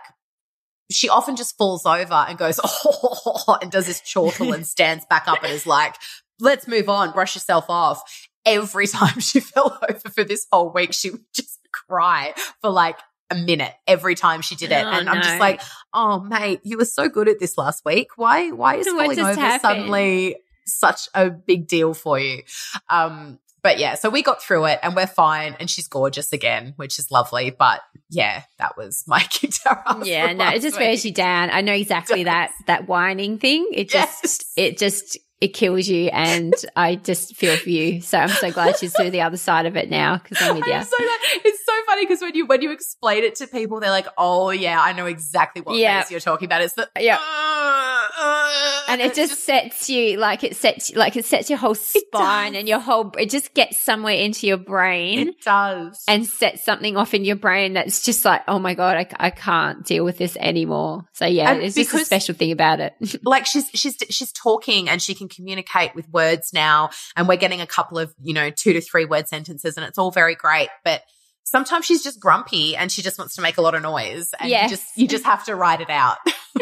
[0.91, 5.27] she often just falls over and goes, oh, and does this chortle and stands back
[5.27, 5.95] up and is like,
[6.39, 8.27] let's move on, brush yourself off.
[8.45, 12.99] Every time she fell over for this whole week, she would just cry for like
[13.29, 14.85] a minute every time she did it.
[14.85, 15.21] Oh, and I'm no.
[15.21, 15.61] just like,
[15.93, 18.09] oh mate, you were so good at this last week.
[18.17, 19.61] Why why is falling over happened?
[19.61, 20.35] suddenly
[20.65, 22.43] such a big deal for you?
[22.89, 26.73] Um but yeah, so we got through it and we're fine and she's gorgeous again,
[26.77, 27.51] which is lovely.
[27.51, 29.83] But yeah, that was my guitar.
[30.03, 30.87] Yeah, no, it just week.
[30.87, 31.49] wears you down.
[31.51, 33.67] I know exactly that that whining thing.
[33.71, 34.53] It just yes.
[34.55, 37.99] it just it kills you and I just feel for you.
[38.01, 40.65] So I'm so glad she's through the other side of it now because I'm with
[40.67, 40.73] you.
[40.73, 43.89] I'm so it's so funny because when you when you explain it to people, they're
[43.89, 46.05] like, "Oh yeah, I know exactly what yeah.
[46.09, 47.15] you're talking about." It's the yeah.
[47.15, 51.57] Uh, Uh, and it just, just, sets you like it sets like it sets your
[51.57, 55.29] whole spine and your whole it just gets somewhere into your brain.
[55.29, 56.03] It does.
[56.07, 59.29] And sets something off in your brain that's just like, oh my god, I, I
[59.29, 61.05] can't deal with this anymore.
[61.13, 62.93] So yeah, and it's just a special thing about it.
[63.23, 67.61] like she's she's she's talking and she can communicate with words now, and we're getting
[67.61, 70.69] a couple of you know two to three word sentences, and it's all very great,
[70.83, 71.01] but
[71.43, 74.49] sometimes she's just grumpy and she just wants to make a lot of noise and
[74.49, 74.63] Yes.
[74.71, 76.17] you just you just have to ride it out.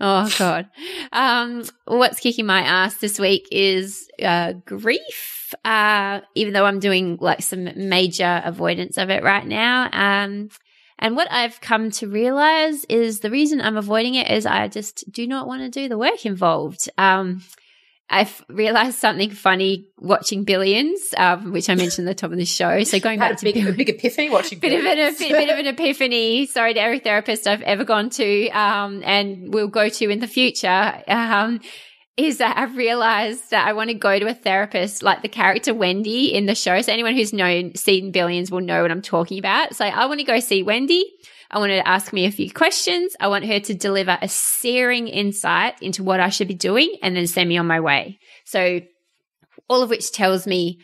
[0.00, 0.68] oh god.
[1.12, 5.54] Um, what's kicking my ass this week is uh, grief.
[5.64, 9.88] Uh, even though I'm doing like some major avoidance of it right now.
[9.92, 10.48] Um,
[10.98, 15.10] and what I've come to realize is the reason I'm avoiding it is I just
[15.12, 16.88] do not want to do the work involved.
[16.96, 17.42] Um,
[18.12, 22.44] I've realized something funny watching Billions, um, which I mentioned at the top of the
[22.44, 22.84] show.
[22.84, 25.18] So going back a to big, a big epiphany watching bit of an a bit,
[25.18, 26.44] bit of an epiphany.
[26.44, 30.26] Sorry to every therapist I've ever gone to, um, and will go to in the
[30.26, 31.02] future.
[31.08, 31.60] Um,
[32.22, 35.74] is that I've realized that I want to go to a therapist like the character
[35.74, 36.80] Wendy in the show.
[36.80, 39.74] So anyone who's known seen Billions will know what I'm talking about.
[39.74, 41.04] So I want to go see Wendy.
[41.50, 43.14] I want her to ask me a few questions.
[43.20, 47.14] I want her to deliver a searing insight into what I should be doing and
[47.14, 48.18] then send me on my way.
[48.44, 48.80] So
[49.68, 50.78] all of which tells me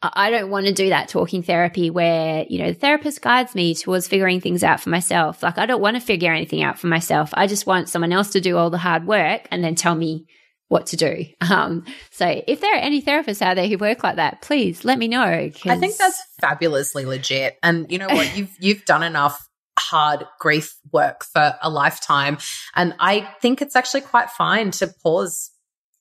[0.00, 3.54] I I don't want to do that talking therapy where, you know, the therapist guides
[3.54, 5.42] me towards figuring things out for myself.
[5.42, 7.30] Like, I don't want to figure anything out for myself.
[7.32, 10.26] I just want someone else to do all the hard work and then tell me
[10.68, 11.26] what to do.
[11.40, 14.98] Um, so if there are any therapists out there who work like that, please let
[14.98, 15.22] me know.
[15.22, 17.58] I think that's fabulously legit.
[17.62, 18.36] And you know what?
[18.36, 19.48] You've you've done enough
[19.78, 22.38] hard grief work for a lifetime.
[22.74, 25.50] And I think it's actually quite fine to pause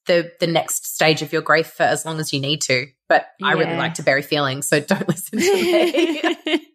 [0.05, 2.87] the the next stage of your grief for as long as you need to.
[3.07, 6.21] But I really like to bury feelings, so don't listen to me.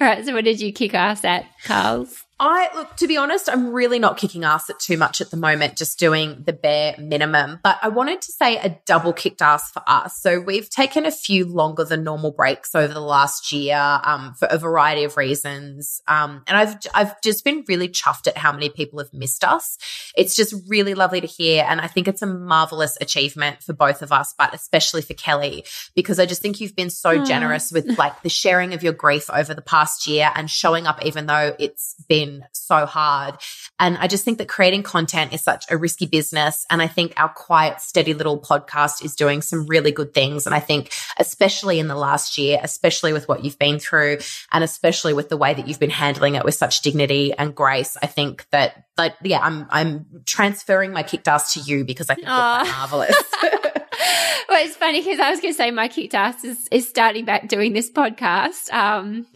[0.00, 0.24] all right.
[0.24, 2.24] So what did you kick ass at, Carls?
[2.42, 5.36] I look, to be honest, I'm really not kicking ass at too much at the
[5.36, 7.60] moment, just doing the bare minimum.
[7.62, 10.16] But I wanted to say a double kicked ass for us.
[10.16, 14.48] So we've taken a few longer than normal breaks over the last year um, for
[14.50, 16.00] a variety of reasons.
[16.08, 19.76] Um, and I've I've just been really chuffed at how many people have missed us.
[20.16, 24.00] It's just really lovely to hear, and I think it's a marvelous achievement for both
[24.00, 25.64] of us, but especially for Kelly
[25.94, 27.24] because I just think you've been so Aw.
[27.24, 31.04] generous with like the sharing of your grief over the past year and showing up
[31.04, 33.36] even though it's been so hard.
[33.78, 36.66] And I just think that creating content is such a risky business.
[36.70, 40.46] And I think our quiet, steady little podcast is doing some really good things.
[40.46, 44.18] And I think, especially in the last year, especially with what you've been through,
[44.52, 47.96] and especially with the way that you've been handling it with such dignity and grace,
[48.02, 52.14] I think that, like, yeah, I'm I'm transferring my kicked ass to you because I
[52.14, 53.16] think you're marvelous.
[54.48, 57.24] well, it's funny because I was going to say my kicked ass is, is starting
[57.24, 58.72] back doing this podcast.
[58.72, 59.26] Um,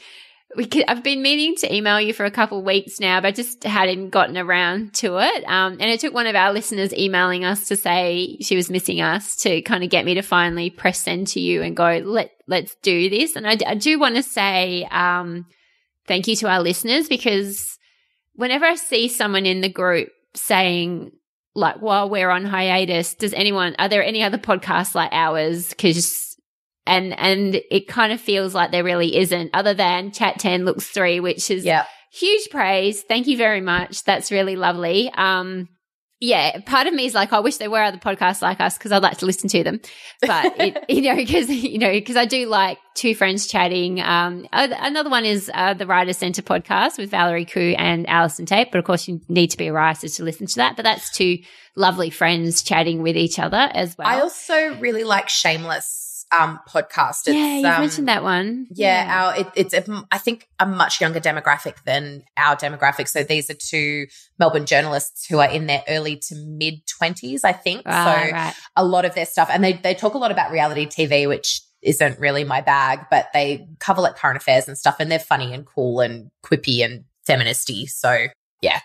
[0.56, 3.64] we could, I've been meaning to email you for a couple weeks now, but just
[3.64, 5.44] hadn't gotten around to it.
[5.44, 9.00] Um, and it took one of our listeners emailing us to say she was missing
[9.00, 12.30] us to kind of get me to finally press send to you and go, let,
[12.46, 13.36] let's do this.
[13.36, 15.46] And I do want to say, um,
[16.06, 17.78] thank you to our listeners because
[18.34, 21.12] whenever I see someone in the group saying,
[21.54, 25.68] like while we're on hiatus, does anyone are there any other podcasts like ours?
[25.70, 26.33] Because
[26.86, 30.86] and and it kind of feels like there really isn't, other than Chat Ten Looks
[30.86, 31.86] Three, which is yeah.
[32.12, 33.02] huge praise.
[33.02, 34.04] Thank you very much.
[34.04, 35.10] That's really lovely.
[35.14, 35.68] Um,
[36.20, 38.92] yeah, part of me is like, I wish there were other podcasts like us because
[38.92, 39.80] I'd like to listen to them.
[40.22, 44.00] But it, you know, because you know, because I do like two friends chatting.
[44.00, 48.70] Um, another one is uh, the Writer Center podcast with Valerie Khoo and Allison Tait.
[48.70, 50.76] But of course, you need to be a writer to listen to that.
[50.76, 51.38] But that's two
[51.76, 54.06] lovely friends chatting with each other as well.
[54.06, 57.26] I also really like Shameless um, podcast.
[57.26, 58.66] It's, yeah, you um, mentioned that one.
[58.70, 63.08] Yeah, our it, it's a, I think a much younger demographic than our demographic.
[63.08, 64.06] So these are two
[64.38, 67.82] Melbourne journalists who are in their early to mid twenties, I think.
[67.82, 68.54] So right.
[68.76, 71.62] a lot of their stuff, and they they talk a lot about reality TV, which
[71.82, 75.52] isn't really my bag, but they cover like current affairs and stuff, and they're funny
[75.52, 77.88] and cool and quippy and feministy.
[77.88, 78.26] So
[78.60, 78.80] yeah.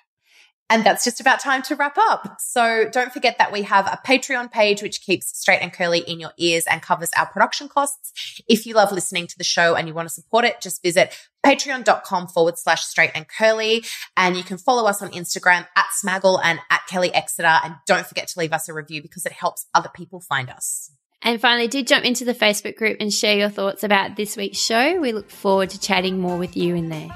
[0.70, 2.38] And that's just about time to wrap up.
[2.39, 6.20] So don't forget that we have a Patreon page which keeps straight and curly in
[6.20, 8.41] your ears and covers our production costs.
[8.47, 11.17] If you love listening to the show and you want to support it, just visit
[11.43, 13.84] patreon.com forward slash straight and curly.
[14.15, 17.59] And you can follow us on Instagram at Smaggle and at Kelly Exeter.
[17.63, 20.91] And don't forget to leave us a review because it helps other people find us.
[21.22, 24.59] And finally, do jump into the Facebook group and share your thoughts about this week's
[24.59, 24.99] show.
[25.01, 27.09] We look forward to chatting more with you in there.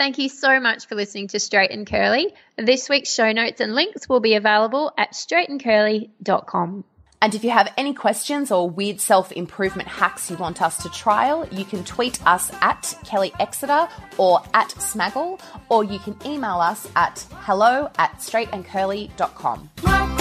[0.00, 2.32] Thank you so much for listening to Straight and Curly.
[2.56, 6.84] This week's show notes and links will be available at straightandcurly.com.
[7.20, 10.88] And if you have any questions or weird self improvement hacks you want us to
[10.88, 15.38] trial, you can tweet us at Kelly Exeter or at Smaggle,
[15.68, 20.19] or you can email us at hello at straightandcurly.com.